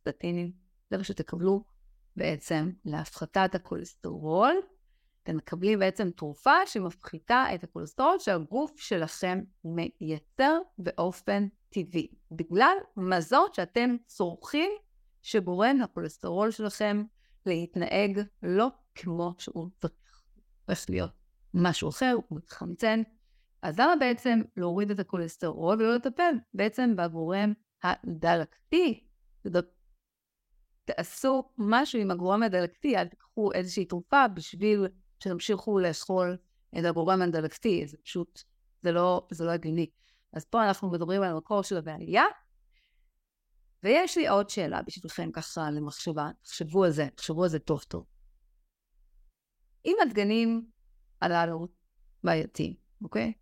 סטטינים. 0.00 0.52
זה 0.90 0.98
מה 0.98 1.04
שתקבלו 1.04 1.64
בעצם 2.16 2.70
להפחתת 2.84 3.54
הכולסטרול. 3.54 4.54
אתם 5.22 5.36
מקבלים 5.36 5.78
בעצם 5.78 6.10
תרופה 6.10 6.66
שמפחיתה 6.66 7.44
את 7.54 7.64
הכולסטרול 7.64 8.18
שהגוף 8.18 8.80
שלכם 8.80 9.40
מייצר 9.64 10.58
באופן 10.78 11.46
טבעי, 11.68 12.08
בגלל 12.30 12.76
מזון 12.96 13.48
שאתם 13.52 13.96
צורכים 14.06 14.70
שגורם 15.22 15.76
לכולסטרול 15.80 16.50
שלכם 16.50 17.04
להתנהג 17.46 18.20
לא 18.42 18.68
כמו 18.94 19.34
שהוא 19.38 19.68
צריך. 19.78 20.22
להיות 20.88 21.10
משהו 21.54 21.88
אחר, 21.88 22.16
הוא 22.28 22.38
מתחמצן, 22.38 23.02
אז 23.62 23.80
למה 23.80 23.96
בעצם 24.00 24.40
להוריד 24.56 24.90
את 24.90 24.98
הכולסטרול 24.98 25.76
ולא 25.78 25.94
לטפל 25.94 26.34
בעצם 26.54 26.96
בגורם 26.96 27.52
הדלקתי? 27.82 29.06
תעשו 30.84 31.50
משהו 31.58 32.00
עם 32.00 32.10
הגורם 32.10 32.42
הדלקתי, 32.42 32.96
אל 32.96 33.06
תיקחו 33.06 33.52
איזושהי 33.52 33.84
תרופה 33.84 34.28
בשביל 34.28 34.86
שתמשיכו 35.18 35.78
לאכול 35.78 36.36
את 36.78 36.84
הגורם 36.84 37.22
הדלקתי, 37.22 37.86
זה 37.86 37.96
פשוט, 38.04 38.42
זה 38.82 38.92
לא, 38.92 39.26
זה 39.30 39.44
לא 39.44 39.50
הגיוני. 39.50 39.90
אז 40.32 40.44
פה 40.44 40.68
אנחנו 40.68 40.90
מדברים 40.90 41.22
על 41.22 41.30
המקור 41.30 41.62
של 41.62 41.76
הבעיה, 41.76 42.24
ויש 43.82 44.18
לי 44.18 44.28
עוד 44.28 44.50
שאלה 44.50 44.82
בשבילכם 44.82 45.30
ככה 45.32 45.70
למחשבה, 45.70 46.30
תחשבו 46.42 46.84
על 46.84 46.90
זה, 46.90 47.08
תחשבו 47.14 47.42
על 47.42 47.48
זה 47.48 47.58
טוב 47.58 47.82
טוב. 47.82 48.04
אם 49.86 49.96
הדגנים 50.02 50.66
הללו 51.20 51.68
בעייתיים, 52.24 52.74
אוקיי? 53.02 53.32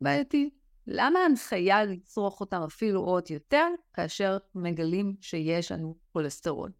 בעייתי. 0.00 0.50
למה 0.86 1.18
ההנחיה 1.18 1.84
לצרוך 1.84 2.40
אותם 2.40 2.62
אפילו 2.62 3.00
עוד 3.00 3.30
יותר, 3.30 3.66
כאשר 3.92 4.38
מגלים 4.54 5.16
שיש 5.20 5.72
לנו 5.72 5.96
כולסטרול? 6.12 6.72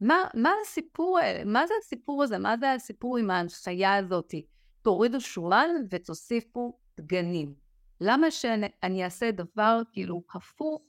מה, 0.00 0.24
מה 0.34 0.52
הסיפור, 0.62 1.18
מה 1.46 1.66
זה 1.66 1.74
הסיפור 1.82 2.22
הזה? 2.22 2.38
מה 2.38 2.56
זה 2.60 2.72
הסיפור 2.72 3.16
עם 3.18 3.30
ההנחיה 3.30 3.96
הזאת? 3.96 4.34
תורידו 4.82 5.20
שומן 5.20 5.68
ותוסיפו 5.90 6.78
דגנים. 7.00 7.54
למה 8.00 8.30
שאני 8.30 9.04
אעשה 9.04 9.30
דבר 9.30 9.82
כאילו 9.92 10.22
הפוך 10.34 10.82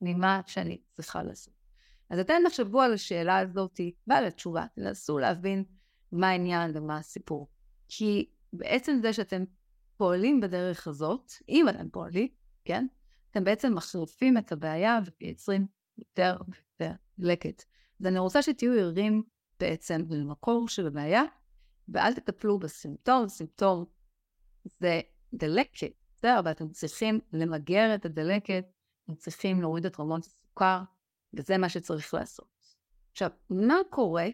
ממה 0.00 0.40
שאני 0.46 0.80
צריכה 0.92 1.22
לעשות? 1.22 1.54
אז 2.10 2.18
אתם 2.18 2.34
תחשבו 2.48 2.80
על 2.80 2.92
השאלה 2.92 3.38
הזאת 3.38 3.80
ועל 4.06 4.24
התשובה, 4.24 4.66
תנסו 4.74 5.18
להבין 5.18 5.64
מה 6.12 6.28
העניין 6.28 6.76
ומה 6.76 6.98
הסיפור. 6.98 7.48
כי 7.88 8.30
בעצם 8.52 8.98
זה 9.02 9.12
שאתם 9.12 9.44
פועלים 9.96 10.40
בדרך 10.40 10.86
הזאת, 10.86 11.32
אם 11.48 11.68
אתם 11.68 11.88
פועלים, 11.90 12.28
כן? 12.64 12.86
אתם 13.30 13.44
בעצם 13.44 13.74
מחריפים 13.74 14.38
את 14.38 14.52
הבעיה 14.52 14.98
ומייצרים 15.04 15.66
יותר 15.98 16.36
ויותר 16.48 16.94
לקט. 17.18 17.64
אז 18.00 18.06
אני 18.06 18.18
רוצה 18.18 18.42
שתהיו 18.42 18.72
ערים 18.72 19.22
בעצם 19.60 20.02
למקור 20.10 20.68
של 20.68 20.86
הבעיה, 20.86 21.22
ואל 21.88 22.14
תטפלו 22.14 22.58
בסימפטום, 22.58 23.28
סימפטום 23.28 23.84
זה 24.64 25.00
דלקת, 25.34 25.92
בסדר? 26.16 26.40
ואתם 26.44 26.68
צריכים 26.68 27.20
למגר 27.32 27.94
את 27.94 28.04
הדלקת, 28.04 28.64
אתם 29.04 29.14
צריכים 29.14 29.60
להוריד 29.60 29.86
את 29.86 30.00
רמות 30.00 30.24
הסוכר, 30.24 30.80
וזה 31.34 31.58
מה 31.58 31.68
שצריך 31.68 32.14
לעשות. 32.14 32.48
עכשיו, 33.12 33.30
מה 33.50 33.76
קורה, 33.90 34.26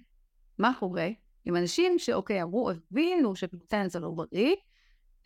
מה 0.59 0.73
קורה 0.79 1.09
עם 1.45 1.57
אנשים 1.57 1.99
שאוקיי, 1.99 2.43
אמרו, 2.43 2.71
הבינו 2.71 3.37
שגלוטן 3.37 3.89
זה 3.89 4.01
לא 4.01 4.11
בריא, 4.11 4.57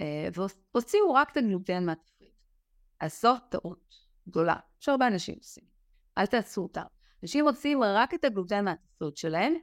אה, 0.01 0.29
והוציאו 0.35 1.15
רק 1.15 1.33
את 1.33 1.37
הגלוטן 1.37 1.87
מהתפריט. 1.87 2.35
אז 3.01 3.21
זאת 3.21 3.43
טעות 3.49 3.95
גדולה, 4.29 4.57
שהרבה 4.81 5.07
אנשים 5.07 5.35
עושים. 5.39 5.65
אל 6.19 6.27
תעשו 6.27 6.63
אותה. 6.63 6.83
אנשים 7.23 7.45
מוציאים 7.45 7.83
רק 7.83 8.15
את 8.15 8.25
הגלוטן 8.25 8.65
מהתפריט 8.65 9.17
שלהם, 9.17 9.55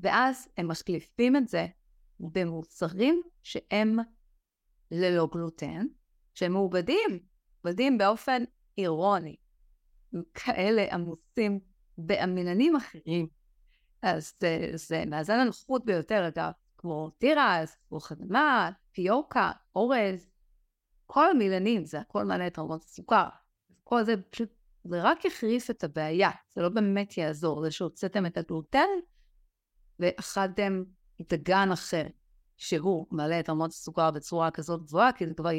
ואז 0.00 0.48
הם 0.56 0.68
משקליפים 0.68 1.36
את 1.36 1.48
זה 1.48 1.66
במוצרים 2.20 3.22
שהם 3.42 3.98
ללא 4.90 5.28
גלוטן, 5.32 5.86
שהם 6.34 6.52
מעובדים, 6.52 7.18
מעובדים 7.64 7.98
באופן 7.98 8.44
אירוני. 8.78 9.36
כאלה 10.34 10.86
עמוסים 10.92 11.60
באמיננים 11.98 12.76
אחרים. 12.76 13.26
אז 14.02 14.34
זה, 14.40 14.70
זה 14.74 15.04
מאזן 15.06 15.38
הנוחות 15.38 15.84
ביותר, 15.84 16.28
אגב, 16.28 16.50
כמו 16.78 17.10
תירס, 17.10 17.76
חדמה, 18.00 18.70
פיוקה, 18.92 19.50
אורז, 19.76 20.30
כל 21.06 21.30
המילנים, 21.30 21.84
זה 21.84 22.00
הכל 22.00 22.24
מעלה 22.24 22.46
את 22.46 22.58
רמות 22.58 22.84
הסוכר. 22.84 23.28
כל 23.84 24.04
זה 24.04 24.14
פשוט, 24.30 24.48
זה 24.84 25.02
רק 25.02 25.24
יחריף 25.24 25.70
את 25.70 25.84
הבעיה, 25.84 26.30
זה 26.54 26.62
לא 26.62 26.68
באמת 26.68 27.18
יעזור. 27.18 27.64
זה 27.64 27.70
שהוצאתם 27.70 28.26
את 28.26 28.36
הגלוטן 28.36 28.88
ואכלתם 29.98 30.82
דגן 31.28 31.68
אחר, 31.72 32.06
שהוא 32.56 33.06
מעלה 33.10 33.40
את 33.40 33.50
רמות 33.50 33.70
הסוכר 33.70 34.10
בצורה 34.10 34.50
כזאת 34.50 34.82
גבוהה, 34.82 35.12
כי 35.12 35.26
זה 35.26 35.34
כבר 35.34 35.50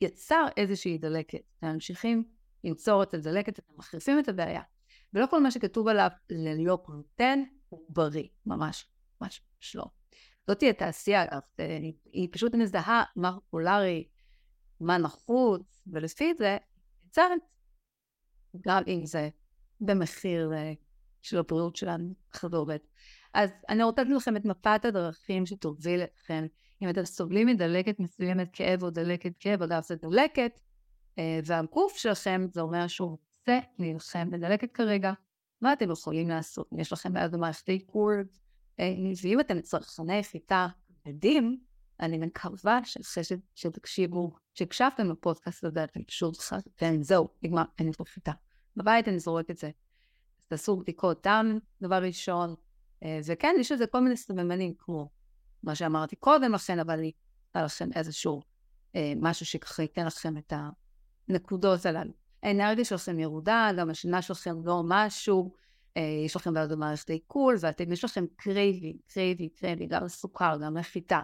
יצר 0.00 0.46
איזושהי 0.56 0.98
דלקת. 0.98 1.40
אתם 1.58 1.66
ממשיכים 1.66 2.24
ליצור 2.64 3.02
את 3.02 3.14
הדלקת, 3.14 3.58
אתם 3.58 3.72
מחריפים 3.76 4.18
את 4.18 4.28
הבעיה. 4.28 4.62
ולא 5.14 5.26
כל 5.26 5.42
מה 5.42 5.50
שכתוב 5.50 5.88
עליו 5.88 6.08
ללא 6.30 6.78
גלוטן 6.88 7.42
הוא 7.68 7.86
בריא, 7.88 8.28
ממש, 8.46 8.86
ממש 9.20 9.40
לא. 9.74 9.84
זאתי 10.46 10.70
התעשייה, 10.70 11.24
היא 12.12 12.28
פשוט 12.32 12.54
מזהה 12.54 13.04
מה 13.16 13.32
פופולרי, 13.32 14.08
מה 14.80 14.98
נחוץ, 14.98 15.82
ולפי 15.86 16.34
זה 16.38 16.58
יצרת, 17.06 17.40
גם 18.60 18.82
אם 18.86 19.06
זה 19.06 19.28
במחיר 19.80 20.52
אה, 20.54 20.72
של 21.22 21.38
הבריאות 21.38 21.76
שלנו, 21.76 22.14
איך 22.34 22.46
זה 22.46 22.56
עובד. 22.56 22.78
אז 23.34 23.50
אני 23.68 23.82
רוצה 23.82 24.02
לתת 24.02 24.12
לכם 24.16 24.36
את 24.36 24.44
מפת 24.44 24.84
הדרכים 24.84 25.46
שתוביל 25.46 26.02
אתכם. 26.02 26.46
אם 26.82 26.90
אתם 26.90 27.04
סובלים 27.04 27.46
מדלקת 27.46 28.00
מסוימת, 28.00 28.48
כאב 28.52 28.82
או 28.82 28.90
דלקת 28.90 29.32
כאב, 29.38 29.62
אגב 29.62 29.82
זה 29.82 29.96
דלקת, 29.96 30.52
אה, 30.56 30.71
והגוף 31.44 31.96
שלכם 31.96 32.46
זה 32.52 32.60
אומר 32.60 32.86
שהוא 32.86 33.10
רוצה 33.10 33.58
להילחם 33.78 34.30
בדלקת 34.30 34.72
כרגע, 34.72 35.12
מה 35.60 35.72
אתם 35.72 35.90
יכולים 35.90 36.28
לעשות? 36.28 36.68
אם 36.72 36.80
יש 36.80 36.92
לכם 36.92 37.12
בעיה 37.12 37.28
במערכת 37.28 37.68
העיכול, 37.68 38.24
אה, 38.80 38.94
ואם 39.22 39.40
אתם 39.40 39.60
צרכני 39.60 40.22
חיטה 40.24 40.68
כבדים, 41.04 41.60
אני 42.00 42.18
מקווה 42.18 42.80
שאחרי 42.84 43.24
שתקשיבו, 43.54 44.32
שהקשבתם 44.54 45.10
לפודקאסט 45.10 45.64
הזה, 45.64 45.84
אתם 45.84 46.04
פשוט 46.04 46.38
חשבתם, 46.38 47.02
זהו, 47.02 47.28
נגמר, 47.42 47.62
אין 47.78 47.86
לי 47.86 47.92
חיטה. 48.06 48.32
בבית 48.76 49.08
אני 49.08 49.18
זורק 49.18 49.50
את 49.50 49.56
זה. 49.56 49.66
אז 50.38 50.46
תעשו 50.46 50.76
בדיקות 50.76 51.26
דם, 51.26 51.58
דבר 51.82 52.02
ראשון, 52.02 52.54
אה, 53.02 53.20
וכן, 53.26 53.54
יש 53.60 53.72
לזה 53.72 53.86
כל 53.86 54.00
מיני 54.00 54.16
סממנים, 54.16 54.74
כמו 54.78 55.10
מה 55.62 55.74
שאמרתי 55.74 56.16
קודם 56.16 56.52
לכן, 56.52 56.78
אבל 56.78 56.98
אני 56.98 57.12
אתן 57.50 57.64
לכם 57.64 57.88
איזשהו 57.94 58.42
אה, 58.96 59.12
משהו 59.16 59.46
שככה 59.46 59.82
ייתן 59.82 60.06
לכם 60.06 60.36
את 60.38 60.52
הנקודות 61.28 61.86
הללו. 61.86 62.12
האנרגיה 62.42 62.84
שלכם 62.84 63.18
ירודה, 63.18 63.70
גם 63.78 63.90
השינה 63.90 64.22
שלכם 64.22 64.64
לא 64.64 64.82
משהו, 64.84 65.52
אה, 65.96 66.02
יש 66.24 66.36
לכם 66.36 66.54
בעיות 66.54 66.70
במערכת 66.70 67.10
העיכול, 67.10 67.56
ואתם, 67.60 67.92
יש 67.92 68.04
לכם 68.04 68.24
craving, 68.36 68.98
craving, 69.06 69.48
craving, 69.48 69.86
גם 69.86 70.04
לסוכר, 70.04 70.58
גם 70.64 70.76
לחיטה, 70.76 71.20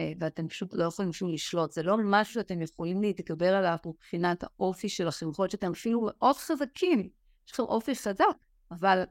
אה, 0.00 0.12
ואתם 0.20 0.48
פשוט 0.48 0.74
לא 0.74 0.84
יכולים 0.84 1.12
שום 1.12 1.32
לשלוט. 1.32 1.72
זה 1.72 1.82
לא 1.82 1.96
משהו 2.04 2.34
שאתם 2.34 2.62
יכולים 2.62 3.02
להתגבר 3.02 3.54
עליו 3.54 3.76
מבחינת 3.86 4.44
האופי 4.44 4.88
שלכם, 4.88 5.30
יכול 5.30 5.42
להיות 5.42 5.50
שאתם 5.50 5.70
אפילו 5.70 6.00
מאוד 6.06 6.36
חזקים, 6.36 7.08
יש 7.46 7.52
לכם 7.52 7.62
אופי 7.62 7.94
חזק, 7.94 8.24
אבל 8.70 9.02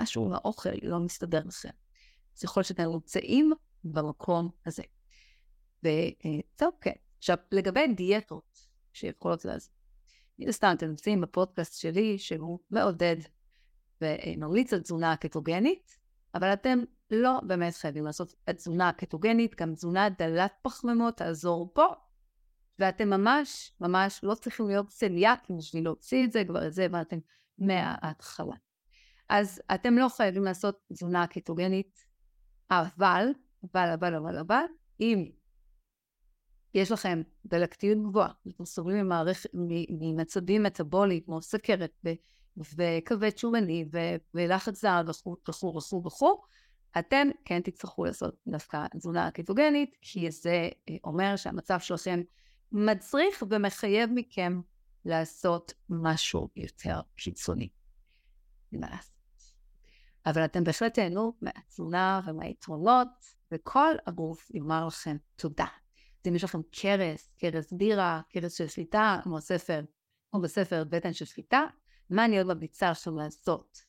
משהו 0.00 0.28
מהאוכל 0.28 0.70
לא 0.82 0.98
מסתדר 0.98 1.42
לכם. 1.46 1.68
אז 2.36 2.44
יכול 2.44 2.60
להיות 2.60 2.66
שאתם 2.66 2.82
נמצאים 2.82 3.52
במקום 3.84 4.50
הזה. 4.66 4.82
וזהו, 5.82 6.70
כן. 6.80 6.92
עכשיו, 7.18 7.36
לגבי 7.52 7.86
דיאטות 7.86 8.71
שיכולות 8.92 9.44
לעזור. 9.44 9.74
מן 10.38 10.48
הסתם, 10.48 10.72
אתם 10.76 10.86
נמצאים 10.86 11.20
בפודקאסט 11.20 11.80
שלי, 11.80 12.18
שהוא 12.18 12.58
מעודד 12.70 13.16
וממליץ 14.00 14.72
על 14.72 14.80
תזונה 14.80 15.16
קטוגנית, 15.16 15.98
אבל 16.34 16.52
אתם 16.52 16.78
לא 17.10 17.40
באמת 17.46 17.74
חייבים 17.74 18.04
לעשות 18.04 18.34
את 18.50 18.56
תזונה 18.56 18.92
קטוגנית, 18.92 19.54
גם 19.54 19.74
תזונה 19.74 20.08
דלת 20.08 20.52
פחמימות 20.62 21.16
תעזור 21.16 21.70
פה, 21.74 21.86
ואתם 22.78 23.10
ממש 23.10 23.72
ממש 23.80 24.20
לא 24.22 24.34
צריכים 24.34 24.68
להיות 24.68 24.88
צליאקים 24.88 25.56
בשביל 25.56 25.84
להוציא 25.84 26.24
את 26.24 26.32
זה, 26.32 26.44
כבר 26.44 26.66
את 26.66 26.72
זה 26.72 26.84
הבנתם 26.84 27.18
מההתחלה. 27.58 28.54
אז 29.28 29.62
אתם 29.74 29.98
לא 29.98 30.08
חייבים 30.08 30.44
לעשות 30.44 30.80
תזונה 30.92 31.26
קטוגנית, 31.26 32.04
אבל, 32.70 33.32
אבל, 33.64 33.88
אבל, 33.94 34.14
אבל, 34.14 34.38
אבל, 34.38 34.64
אם 35.00 35.30
יש 36.74 36.90
לכם 36.92 37.22
דלקתיות 37.46 37.98
גבוהה, 38.02 38.32
אתם 38.48 38.64
סובלים 38.64 39.12
ממצבים 39.90 40.62
מטאבוליים 40.62 41.20
כמו 41.20 41.42
סכרת 41.42 42.04
וכבד 42.56 43.38
שומני 43.38 43.84
ולחץ 44.34 44.84
וכו' 45.08 45.36
וכו' 45.48 45.76
וכו' 45.76 46.02
וכו', 46.04 46.42
אתם 46.98 47.28
כן 47.44 47.60
תצטרכו 47.60 48.04
לעשות 48.04 48.34
דווקא 48.46 48.86
תזונה 48.96 49.30
קטוגנית, 49.30 49.96
כי 50.00 50.30
זה 50.30 50.68
אה, 50.88 50.96
אומר 51.04 51.36
שהמצב 51.36 51.80
שלכם 51.80 52.22
מצריך 52.72 53.42
ומחייב 53.50 54.10
מכם 54.14 54.60
לעשות 55.04 55.72
משהו 55.88 56.48
יותר 56.56 57.00
קיצוני. 57.16 57.68
אבל 60.26 60.44
אתם 60.44 60.64
בהחלט 60.64 60.94
תהנו 60.94 61.32
מהתזונה 61.40 62.20
ומהיתרונות, 62.26 63.08
וכל 63.52 63.94
הגוף 64.06 64.50
יאמר 64.54 64.86
לכם 64.86 65.16
תודה. 65.36 65.81
אז 66.22 66.28
אם 66.28 66.34
יש 66.34 66.44
לכם 66.44 66.60
קרס, 66.70 67.30
קרס 67.38 67.72
בירה, 67.72 68.20
קרס 68.32 68.54
של 68.54 68.66
שליטה, 68.66 69.20
כמו 69.22 69.38
הספר, 69.38 69.80
כמו 70.30 70.40
בספר 70.40 70.84
בטן 70.88 71.12
של 71.12 71.24
שליטה, 71.24 71.62
מה 72.10 72.24
אני 72.24 72.38
עוד 72.38 72.54
ממליצה 72.54 72.90
עכשיו 72.90 73.16
לעשות? 73.16 73.84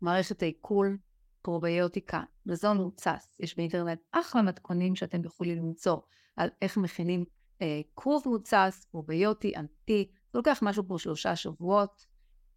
מערכת 0.00 0.42
העיכול, 0.42 0.98
פרוביוטיקה, 1.42 2.22
מזון 2.46 2.76
מוצס, 2.76 3.36
יש 3.40 3.56
באינטרנט 3.56 4.00
אחלה 4.12 4.42
מתכונים 4.42 4.96
שאתם 4.96 5.24
יכולים 5.24 5.58
למצוא 5.58 5.96
על 6.36 6.48
איך 6.62 6.76
מכינים 6.76 7.24
אה, 7.62 7.80
כרוב 7.96 8.22
מוצס, 8.26 8.86
פרוביוטי, 8.90 9.52
אמיתי, 9.58 10.08
זה 10.32 10.38
לוקח 10.38 10.58
משהו 10.62 10.86
כמו 10.86 10.98
שלושה 10.98 11.36
שבועות, 11.36 12.06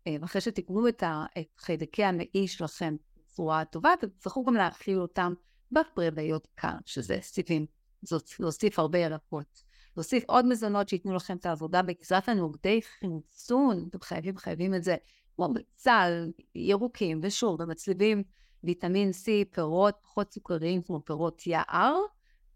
אה, 0.08 0.16
ואחרי 0.22 0.42
שתקנו 0.42 0.88
את, 0.88 1.04
את 1.38 1.48
חיידקי 1.58 2.04
המעי 2.04 2.48
שלכם 2.48 2.96
בצורה 3.18 3.66
טובה, 3.66 3.90
תצטרכו 4.00 4.46
גם 4.46 4.54
להכיל 4.54 5.00
אותם 5.00 5.34
בפרביות 5.72 6.48
כאן, 6.58 6.78
שזה 6.86 7.18
סיבים, 7.22 7.66
זאת 8.02 8.40
להוסיף 8.40 8.80
הרבה 8.80 9.00
ירקות. 9.00 9.64
להוסיף 9.98 10.24
עוד 10.28 10.46
מזונות 10.46 10.90
שייתנו 10.90 11.16
לכם 11.16 11.38
את 11.38 11.46
העבודה 11.46 11.82
בגזרת 11.82 12.30
הנוגדי 12.30 12.80
חמצון, 13.00 13.88
אתם 13.90 14.02
חייבים, 14.02 14.38
חייבים 14.38 14.76
את 14.76 14.84
זה, 14.84 14.96
כמו 15.36 15.54
בצל, 15.54 16.32
ירוקים 16.56 17.20
ושוב, 17.24 17.62
ומצליבים 17.62 18.24
ויטמין 18.64 19.10
C, 19.10 19.26
פירות 19.52 19.96
פחות 20.02 20.34
סוכריים 20.34 20.82
כמו 20.82 21.02
פירות 21.06 21.48
יער, 21.48 21.96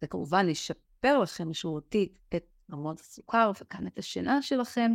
וכמובן 0.01 0.45
לשפר 0.45 1.19
לכם 1.19 1.49
משמעותית 1.49 2.19
את 2.35 2.45
רמות 2.71 2.99
הסוכר 2.99 3.51
וכאן 3.61 3.87
את 3.87 3.99
השינה 3.99 4.41
שלכם. 4.41 4.91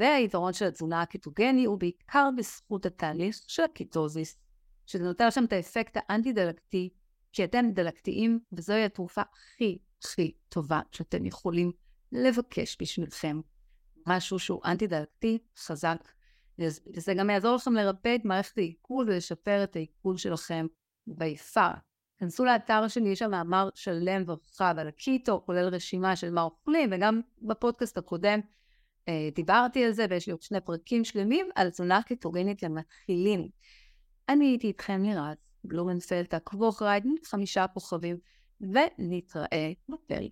והיתרון 0.00 0.52
של 0.52 0.64
התזונה 0.64 1.02
הקטוגני 1.02 1.64
הוא 1.64 1.78
בעיקר 1.78 2.28
בזכות 2.36 2.86
התהליך 2.86 3.36
של 3.46 3.62
הקיטוזיס, 3.62 4.36
שזה 4.86 5.04
נותן 5.04 5.26
לכם 5.26 5.44
את 5.44 5.52
האפקט 5.52 5.96
האנטי-דלקתי, 5.96 6.90
כי 7.38 7.44
אתם 7.44 7.70
דלקתיים, 7.72 8.40
וזוהי 8.52 8.84
התרופה 8.84 9.22
הכי 9.32 9.78
הכי 10.04 10.32
טובה 10.48 10.80
שאתם 10.92 11.26
יכולים 11.26 11.72
לבקש 12.12 12.76
בשבילכם. 12.80 13.40
משהו 14.06 14.38
שהוא 14.38 14.60
אנטי-דלקתי, 14.64 15.38
חזק, 15.58 16.08
וזה 16.58 17.14
גם 17.14 17.30
יעזור 17.30 17.54
לכם 17.54 17.74
לרפא 17.74 18.14
את 18.14 18.24
מערכת 18.24 18.58
העיכול 18.58 19.06
ולשפר 19.08 19.64
את 19.64 19.76
העיכול 19.76 20.16
שלכם 20.16 20.66
ביפר. 21.06 21.70
כנסו 22.18 22.44
לאתר 22.44 22.88
שלי, 22.88 23.08
יש 23.08 23.18
שם 23.18 23.30
מאמר 23.30 23.68
שלם 23.74 24.24
ורחב 24.26 24.74
על 24.78 24.88
הקיטו, 24.88 25.42
כולל 25.46 25.68
רשימה 25.68 26.16
של 26.16 26.30
מה 26.30 26.42
אוכלים, 26.42 26.90
וגם 26.92 27.20
בפודקאסט 27.42 27.98
הקודם 27.98 28.40
אה, 29.08 29.28
דיברתי 29.34 29.84
על 29.84 29.92
זה, 29.92 30.06
ויש 30.10 30.26
לי 30.26 30.32
עוד 30.32 30.42
שני 30.42 30.60
פרקים 30.60 31.04
שלמים 31.04 31.48
על 31.54 31.70
תזונה 31.70 32.02
קטוגנית 32.02 32.62
למתחילים. 32.62 33.48
אני 34.28 34.46
הייתי 34.46 34.66
איתכם 34.66 35.02
לירז, 35.02 35.47
בלומנפלד, 35.64 36.26
תעקבו 36.26 36.68
אחריי, 36.68 37.00
חמישה 37.24 37.66
כוכבים, 37.66 38.18
ונתראה 38.60 39.72
בפרק 39.88 40.30